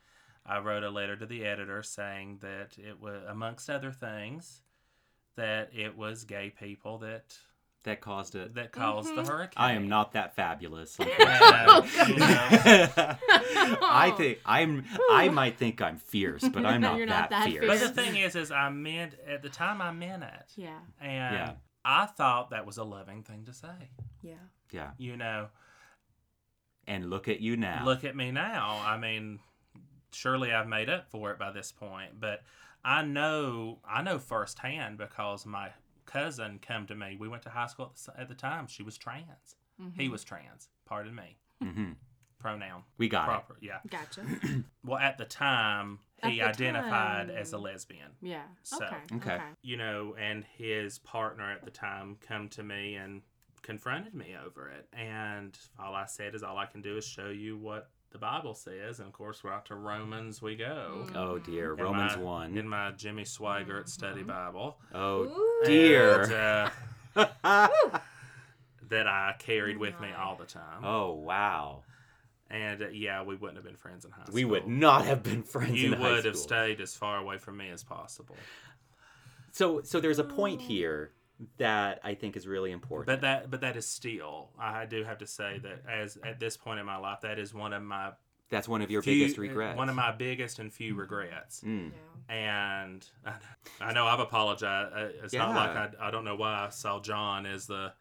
[0.47, 4.63] I wrote a letter to the editor saying that it was amongst other things
[5.37, 7.37] that it was gay people that
[7.85, 8.55] that caused it.
[8.55, 9.29] that caused the Mhm.
[9.29, 9.55] hurricane.
[9.57, 10.99] I am not that fabulous.
[11.01, 11.09] And,
[12.09, 14.85] you I think I'm.
[15.11, 17.67] I might think I'm fierce, but I'm not, that, not that fierce.
[17.67, 20.79] But the thing is, is I meant at the time I meant it, Yeah.
[21.01, 21.53] and Yeah.
[21.85, 23.91] I thought that was a loving thing to say.
[24.23, 24.35] Yeah.
[24.73, 25.49] yeah, You know,
[26.87, 27.85] and look at you now.
[27.85, 28.81] look at me now.
[28.85, 29.39] I mean,
[30.13, 32.43] surely I've made up for it by this point, but
[32.85, 35.71] I know I know firsthand because my
[36.09, 37.17] cousin come to me.
[37.21, 38.67] We went to high school at the, at the time.
[38.67, 39.57] She was trans.
[39.81, 40.01] Mm-hmm.
[40.01, 40.69] He was trans.
[40.87, 41.37] Pardon me.
[41.63, 41.93] hmm
[42.41, 43.57] Pronoun We got proper.
[43.61, 43.79] Yeah.
[43.89, 44.23] Gotcha.
[44.85, 48.13] Well, at the time, he the identified as a lesbian.
[48.23, 48.45] Yeah.
[48.63, 48.97] So- okay.
[49.17, 49.35] Okay.
[49.35, 49.45] Okay.
[49.63, 53.23] You know, and his partner at the time come to me and
[53.63, 54.87] confronted me over it.
[54.95, 58.55] And all I said is, all I can do is show you what the Bible
[58.55, 58.99] says.
[59.01, 61.07] And of course, right to Romans we go.
[61.09, 61.17] Mm.
[61.17, 62.57] Oh dear, In Romans my- one.
[62.59, 64.79] in my Jimmy Swaggart study Bible.
[64.95, 65.67] Oh Ooh.
[65.67, 66.23] dear.
[66.23, 66.71] And,
[67.45, 67.69] uh,
[68.91, 70.85] that I carried Oh with me all the time.
[70.85, 71.83] oh wow.
[72.51, 74.35] And uh, yeah, we wouldn't have been friends in high school.
[74.35, 77.37] We would not have been friends You in high would have stayed as far away
[77.39, 78.37] from me as possible.
[79.53, 81.13] So so there's a point here
[81.59, 83.07] that I think is really important.
[83.07, 86.57] But that but that is still I do have to say that as at this
[86.57, 88.11] point in my life that is one of my
[88.51, 89.77] That's one of your few, biggest regrets.
[89.77, 91.61] One of my biggest and few regrets.
[91.65, 91.93] Mm.
[92.29, 92.35] Yeah.
[92.35, 93.33] And I,
[93.81, 94.93] I know I've apologized.
[94.95, 97.93] Uh, It's not like I, I don't know why I saw John as the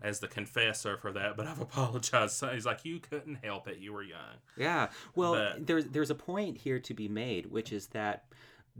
[0.00, 2.32] as the confessor for that, but I've apologized.
[2.34, 3.78] So He's like, you couldn't help it.
[3.78, 4.38] You were young.
[4.56, 4.88] Yeah.
[5.14, 8.24] Well, But- there's there's a point here to be made, which is that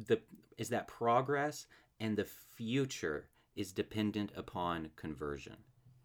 [0.08, 0.20] the
[0.58, 1.66] is that progress
[2.00, 2.24] and the
[2.56, 5.56] future is dependent upon conversion.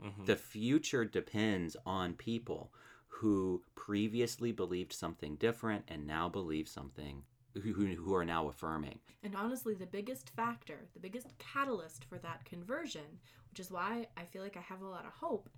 [0.01, 0.25] Mhm.
[0.25, 2.73] The future depends on people
[3.07, 7.23] who previously believed something different and now believe something
[7.53, 8.99] who, who who are now affirming.
[9.23, 13.19] And honestly, the biggest factor, the biggest catalyst for that conversion,
[13.49, 15.49] which is why I feel like I have a lot of hope,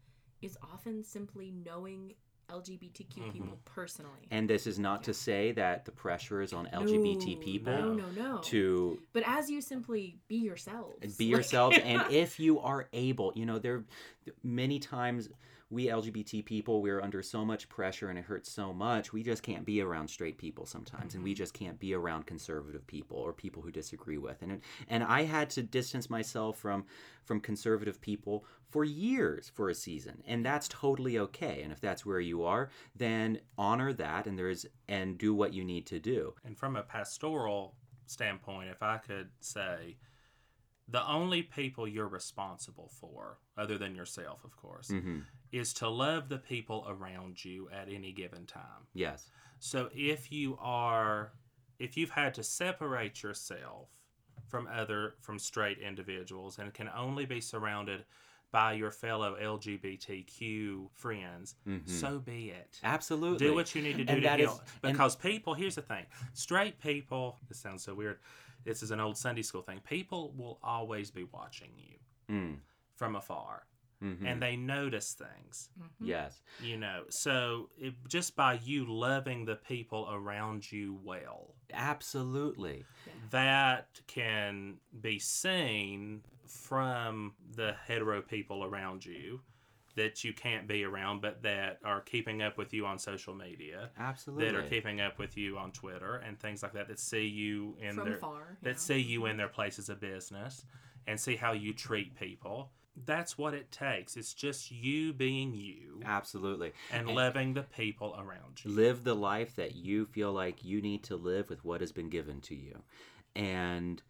[0.42, 2.14] is often simply knowing
[2.50, 3.32] LGBTQ mm-hmm.
[3.32, 4.28] people personally.
[4.32, 7.94] And this is not to say that the pressure is on LGBT No, people No,
[7.94, 8.38] no, no.
[8.44, 11.18] to But as you simply be yourselves.
[11.18, 13.84] be like- yourselves and if you are able you know there
[14.44, 15.30] many times
[15.70, 19.44] we lgbt people we're under so much pressure and it hurts so much we just
[19.44, 21.38] can't be around straight people sometimes and we mm-hmm.
[21.38, 24.42] just can't be around conservative people or people who disagree with.
[24.42, 26.86] And and i had to distance myself from
[27.24, 31.62] from conservative people for years for a season and that's totally okay.
[31.64, 35.64] And if that's where you are then honor that and there's and do what you
[35.64, 36.34] need to do.
[36.44, 37.76] And from a pastoral
[38.10, 39.98] standpoint, if I could say,
[40.92, 45.20] the only people you're responsible for, other than yourself, of course, hmm
[45.52, 48.86] is to love the people around you at any given time.
[48.94, 51.32] yes So if you are,
[51.80, 53.90] if you've had to separate yourself
[54.48, 58.06] from other, from straight individuals and can only be surrounded
[58.52, 61.88] by your fellow LGBTQ friends, Mhm.
[61.90, 62.80] so be it.
[62.84, 64.54] absolutely Do what you need to do And to heal.
[64.54, 67.40] is- because people, here's the thing: straight people.
[67.48, 68.20] This sounds so weird.
[68.64, 69.80] This is an old Sunday school thing.
[69.88, 71.96] People will always be watching you
[72.34, 72.58] Mm,
[72.96, 73.66] from afar,
[74.04, 74.24] mhm.
[74.26, 75.70] and they notice things.
[76.00, 82.86] yes You know, so it, just by you loving the people around you well, Absolutely.
[83.32, 89.42] that can be seen from the hetero people around you
[90.00, 93.90] that you can't be around, but that are keeping up with you on social media.
[94.00, 94.46] Absolutely.
[94.46, 97.76] that are keeping up with you on Twitter and things like that that see you
[97.82, 98.78] in From their far, that yeah.
[98.78, 100.66] see you in their places of business
[101.06, 102.72] and see how you treat people.
[103.06, 104.16] That's what it takes.
[104.18, 106.72] It's just you being you Absolutely.
[106.92, 108.72] and And- loving the people around you.
[108.72, 112.10] Live the life that you feel like you need to live with what has been
[112.10, 112.84] given to you.
[113.36, 114.02] And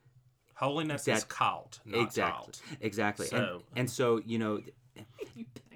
[0.56, 2.54] Holiness is That- caught, not exactly.
[2.54, 2.78] taught.
[2.82, 3.28] Exactly.
[3.28, 4.60] So- and, and so, you know,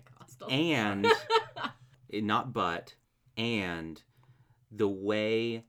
[0.49, 1.71] Pentecostal.
[2.11, 2.95] and not but
[3.37, 4.01] and
[4.71, 5.63] the way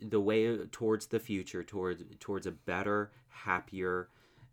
[0.00, 4.08] the way towards the future towards towards a better happier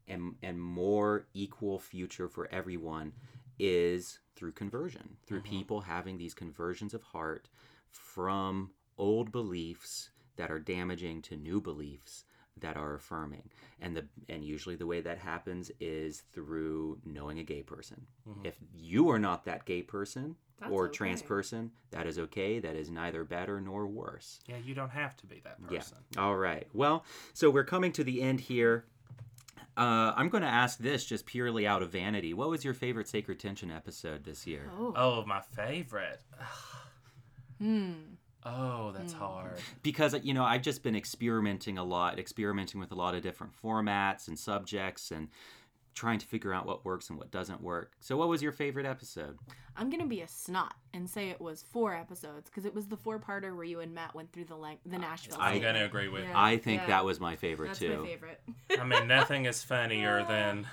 [0.08, 3.14] and and more equal future for everyone
[3.60, 5.50] is through conversion through mm-hmm.
[5.50, 7.48] people having these conversions of heart
[7.92, 12.26] from old beliefs that are damaging to new beliefs
[12.62, 13.50] that are affirming.
[13.82, 18.06] And the and usually the way that happens is through knowing a gay person.
[18.44, 22.60] If you are not that gay person That's or trans person that is okay.
[22.60, 24.40] That is neither better nor worse.
[24.48, 25.98] Yeah, you don't have to be that person.
[26.16, 26.68] yeah all right.
[26.74, 27.04] Well
[27.34, 28.86] so we're coming to the end here.
[29.78, 32.34] Uh, i'm going to ask this just purely out of vanity.
[32.34, 34.72] What was your favorite sacred tension episode this year?
[34.80, 34.94] Oh.
[34.96, 36.22] Oh, my favorite.
[37.58, 37.94] Hmm.
[38.46, 39.18] Oh, that's mm.
[39.18, 39.60] hard.
[39.82, 43.54] because you know I've just been experimenting a lot, experimenting with a lot of different
[43.62, 45.30] formats and subjects, and
[45.96, 47.94] trying to figure out what works and what doesn't work.
[48.02, 49.40] So, what was your favorite episode?
[49.76, 52.98] I'm gonna be a snot and say it was four episodes because it was the
[52.98, 55.38] four-parter where you and Matt went through the lang- the uh, Nashville.
[55.40, 55.76] I'm statement.
[55.76, 56.30] gonna agree with Yeah.
[56.30, 56.36] you.
[56.36, 56.88] I think yeah.
[56.88, 58.02] that was my favorite That's too.
[58.02, 58.42] my favorite.
[58.80, 60.68] I mean, nothing is funnier than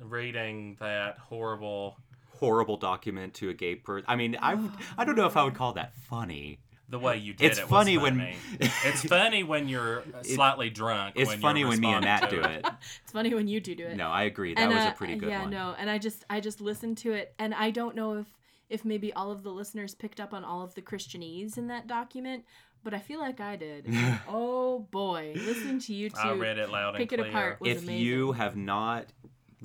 [0.00, 1.96] reading that horrible
[2.38, 4.04] Horrible document to a gay person.
[4.08, 5.56] I mean, I would, I don't know if I would oh.
[5.56, 6.58] call that funny.
[6.88, 7.62] The way you did It's it.
[7.62, 8.20] was funny when-
[8.60, 11.14] it's funny when you're slightly drunk.
[11.16, 12.64] It's when funny when me and Matt do it.
[13.02, 13.96] it's funny when you two do it.
[13.96, 14.54] No, I agree.
[14.54, 15.32] That And, was uh, a pretty good one.
[15.32, 15.50] yeah, one.
[15.50, 18.26] no, and I just I just listened to it, and I don't know if
[18.68, 21.86] if maybe all of the listeners picked up on all of the Christianese in that
[21.86, 22.44] document,
[22.82, 23.86] but I feel like I did.
[24.28, 27.30] oh boy, listening to you two I read it loud and pick it clear.
[27.30, 28.04] apart was if amazing.
[28.04, 29.06] you have not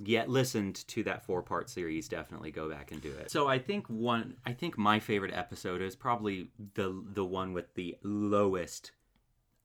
[0.04, 3.60] yet listened to that four part series definitely go back and do it so i
[3.60, 8.92] think one i think my favorite episode is probably the the one with the lowest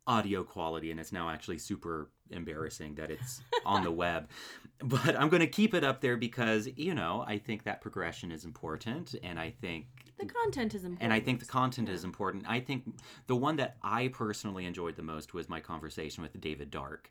[0.06, 4.28] audio quality and it's now actually super embarrassing that it's on the web
[4.80, 8.30] but i'm going to keep it up there because you know i think that progression
[8.32, 9.86] is important and i think
[10.18, 11.02] the content is important.
[11.02, 12.44] and I think the content is important.
[12.48, 12.84] I think
[13.26, 17.10] the one that I personally enjoyed the most was my conversation with David Dark.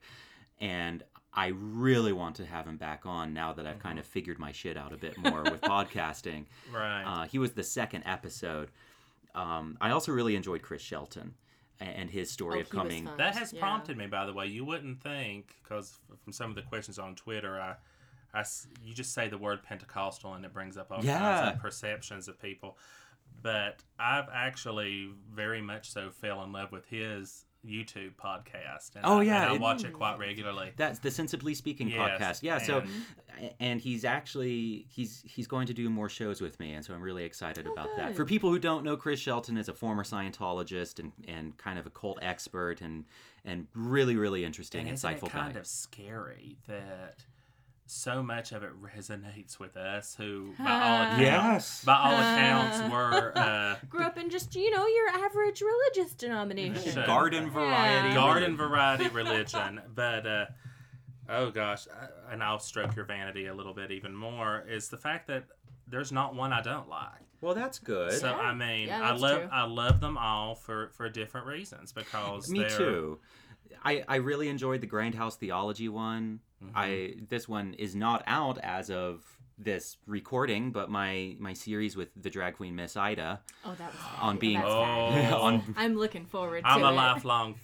[0.60, 1.04] And
[1.34, 4.52] I really want to have him back on now that I've kind of figured my
[4.54, 6.46] shit out a bit more with podcasting.
[6.74, 7.04] Right.
[7.04, 8.70] Uh, he was the second episode.
[9.34, 11.34] Um, I also really enjoyed Chris Shelton
[11.82, 13.10] and his story Oh, of coming.
[13.18, 13.60] That has Yeah.
[13.60, 14.46] prompted me, by the way.
[14.48, 17.76] You wouldn't think, because from some of the questions on Twitter, I,
[18.34, 21.60] I s- you just say the word Pentecostal and it brings up all kinds of
[21.60, 22.78] perceptions of people.
[23.42, 28.96] But I've actually very much so fell in love with his YouTube podcast.
[28.96, 30.72] And Oh, I, yeah, and I it- watch it quite regularly.
[30.78, 32.44] That's the Sensibly Speaking Yes, podcast.
[32.44, 36.74] Yeah, so and- and he's actually he's he's going to do more shows with me,
[36.74, 38.16] and so I'm really excited oh, about that.
[38.16, 41.86] For people who don't know, Chris Shelton is a former Scientologist and and kind of
[41.86, 43.06] a cult expert and
[43.44, 45.60] and really really interesting, And isn't insightful it kind guy.
[45.60, 47.26] of scary that
[47.88, 51.84] so much of it resonates with us who, by all accounts, Yes.
[51.86, 56.94] by all accounts, were uh, Grew up in just you know your average religious denomination.
[56.94, 57.06] Sure.
[57.06, 58.10] Garden variety.
[58.10, 58.16] Yeah.
[58.16, 59.82] garden variety religion.
[59.94, 60.46] But uh,
[61.30, 64.98] oh gosh, I- and I'll stroke your vanity a little bit even more is the
[64.98, 65.46] fact that
[65.88, 67.12] there's not one I don't like.
[67.42, 68.14] Well, that's good.
[68.14, 68.38] So Yeah.
[68.38, 69.50] I mean, Yeah, I love true.
[69.52, 73.20] I love them all for for different reasons because Me they're, too.
[73.84, 76.40] I, I really enjoyed the Grindhouse Theology one.
[76.68, 76.78] Mm-hmm.
[76.78, 79.24] I this one is not out as of
[79.58, 84.02] this recording, but my my series with the drag queen Miss Ida Oh, that was
[84.22, 85.12] on being That's Oh.
[85.12, 85.34] fabulous.
[85.42, 86.96] on I'm looking forward to I'm a it.
[86.96, 87.56] lifelong.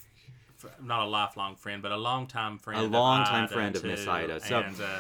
[0.82, 2.80] Not a lifelong friend, but a longtime friend.
[2.82, 4.08] A of longtime Ida, friend of Miss.
[4.08, 4.40] Ida.
[4.40, 5.00] So- and, uh,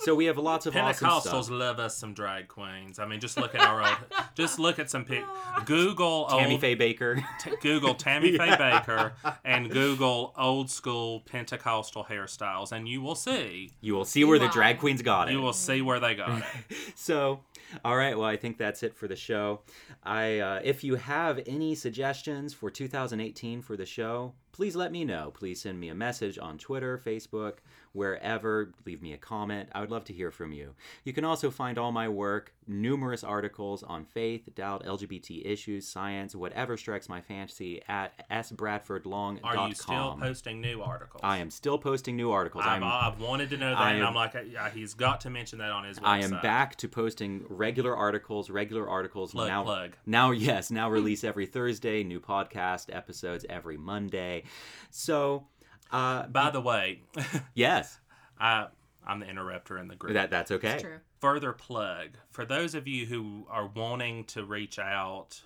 [0.00, 1.50] so we have lots of awesome Pentecostals stuff.
[1.50, 2.98] love us some drag queens.
[2.98, 3.96] I mean, just look at our old.
[4.34, 5.24] Just look at some pic.
[5.66, 7.22] Google Tammy old Faye Bakker.
[7.40, 9.12] T- Google Tammy Faye Bakker
[9.44, 13.70] and Google old school Pentecostal hairstyles, and you will see.
[13.80, 15.32] You will see where the drag queens got it.
[15.32, 16.76] You will see where they got it.
[16.94, 17.40] so
[17.84, 19.60] all right well i think that's it for the show
[20.02, 25.04] i uh, if you have any suggestions for 2018 for the show please let me
[25.04, 27.54] know please send me a message on twitter facebook
[27.92, 30.74] wherever leave me a comment i would love to hear from you
[31.04, 36.34] you can also find all my work numerous articles on faith doubt lgbt issues science
[36.34, 41.20] whatever strikes my fancy at sbradfordlong.com Are you still posting new articles?
[41.24, 43.90] i am still posting new articles I've, I'm, uh, I've wanted to know that, I
[43.92, 46.06] and am- I'm like, yeah, he's got to mention that on his website.
[46.06, 49.62] I am back to posting regular articles, regular articles Plug, now.
[49.64, 49.92] plug.
[50.06, 54.39] Now, yes, now release every Thursday, new podcast episodes every Monday.
[54.90, 55.46] So,
[55.92, 57.02] uh, By the way,
[57.54, 57.98] yes,
[58.40, 58.66] I
[59.06, 60.14] I'm the interrupter in the group.
[60.14, 60.74] that that's okay.
[60.74, 60.98] It's true.
[61.20, 65.40] Further plug for those of you who are wanting to reach out,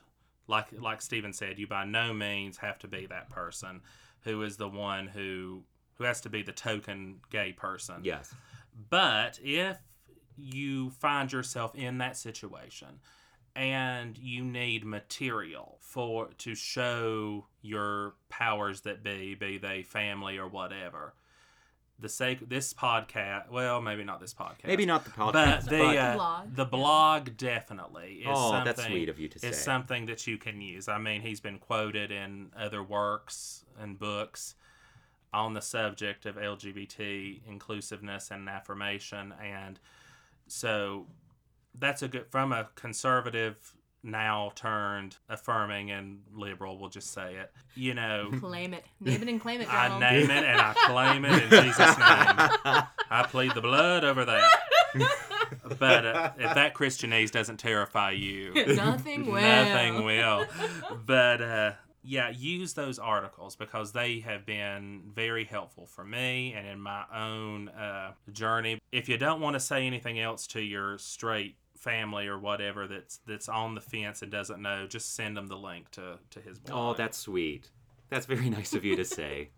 [0.47, 3.81] like like Stephen said, you by no means have to be that person
[4.23, 5.63] who is the one who
[5.97, 8.01] who has to be the token gay person.
[8.03, 8.35] Yes,
[8.91, 9.79] But if
[10.37, 13.01] you find yourself in that situation
[13.57, 20.49] and you need material for to show your powers that be, be they family or
[20.49, 21.15] whatever,
[22.01, 25.79] the sake this podcast, well, maybe not this podcast, maybe not the podcast, but the
[25.79, 26.55] but- uh, Blog.
[26.57, 28.65] the blog definitely is Oh, something.
[28.65, 29.49] that's sweet of you to say.
[29.49, 29.63] Is say.
[29.63, 30.89] something that you can use.
[30.89, 34.57] I mean, he's been quoted in other works and books
[35.33, 39.79] on the subject of LGBT inclusiveness and affirmation, and
[40.49, 41.07] so
[41.79, 46.79] that's a good from a conservative now turned affirming and liberal.
[46.79, 47.51] We'll just say it.
[47.75, 48.31] You know.
[48.39, 48.85] Claim it.
[49.01, 52.83] Name it and claim it, I name it and I claim it in Jesus' name.
[53.11, 54.53] I plead the blood over that.
[55.79, 59.41] But uh, if that Christianese doesn't terrify you, Nothing will.
[59.41, 60.45] nothing will.
[61.07, 61.72] But uh,
[62.03, 67.05] yeah, use those articles because they have been very helpful for me and in my
[67.14, 68.79] own uh, journey.
[68.93, 73.18] If you don't want to say anything else to your straight family or whatever that's
[73.26, 76.59] that's on the fence and doesn't know, just send them the link to to his
[76.59, 76.97] blog.
[76.97, 77.70] Oh, that's sweet.
[78.11, 79.51] That's very nice of you to say.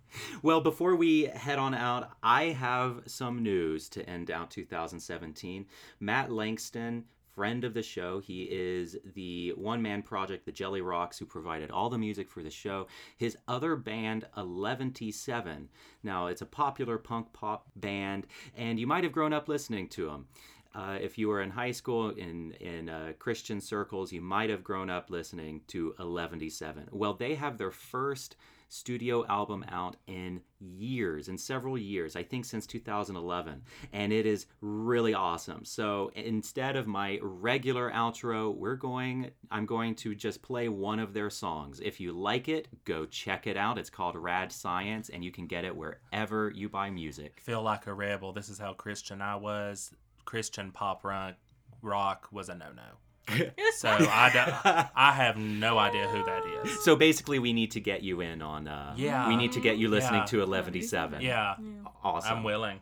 [0.43, 5.67] Well, before we head on out, I have some news to end out 2017.
[6.01, 7.05] Matt Langston,
[7.35, 11.91] friend of the show, he is the one man project, the Jellyrox, who provided all
[11.91, 12.87] the music for the show.
[13.19, 15.67] His other band, Eleventyseven.
[16.03, 20.07] Now, it's a popular punk pop band, and you might have grown up listening to
[20.07, 20.29] them.
[20.77, 24.63] Uh, if you were in high school in in uh, Christian circles, you might have
[24.63, 26.93] grown up listening to Eleventyseven.
[26.93, 28.37] Well, they have their first
[28.69, 32.15] studio album out in years, in several years.
[32.15, 33.63] I think since 2011,
[33.93, 35.65] and it is really awesome.
[35.65, 39.31] So instead of my regular outro, we're going.
[39.51, 41.81] I'm going to just play one of their songs.
[41.81, 43.79] If you like it, go check it out.
[43.79, 47.41] It's called Rad Science, and you can get it wherever you buy music.
[47.41, 48.35] feel like a rebel.
[48.35, 49.93] This is how Christian I was.
[50.27, 51.35] Christian pop rock
[51.83, 52.83] rock was a no no.
[53.79, 56.85] So I, don't, I have no idea who that is.
[56.85, 58.69] So basically, we need to get you in on.
[58.69, 59.29] Uh, Yeah.
[59.29, 60.27] We need to get you listening Yeah.
[60.27, 61.21] to Eleventyseven.
[61.23, 61.57] Yeah,
[62.05, 62.39] Awesome.
[62.39, 62.79] I'm willing.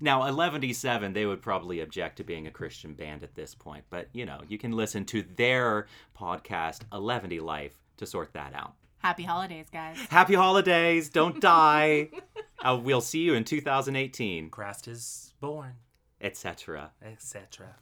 [0.00, 4.08] Now, Eleventyseven, they would probably object to being a Christian band at this point, but
[4.12, 5.86] you know, you can listen to their
[6.18, 8.74] podcast, 11D Life, to sort that out.
[8.98, 9.96] Happy holidays, guys.
[10.10, 11.08] Happy holidays!
[11.08, 12.10] Don't die.
[12.64, 15.72] uh, we'll see you in 2018, Christ is born,
[16.20, 16.90] etc.
[17.02, 17.76] etc.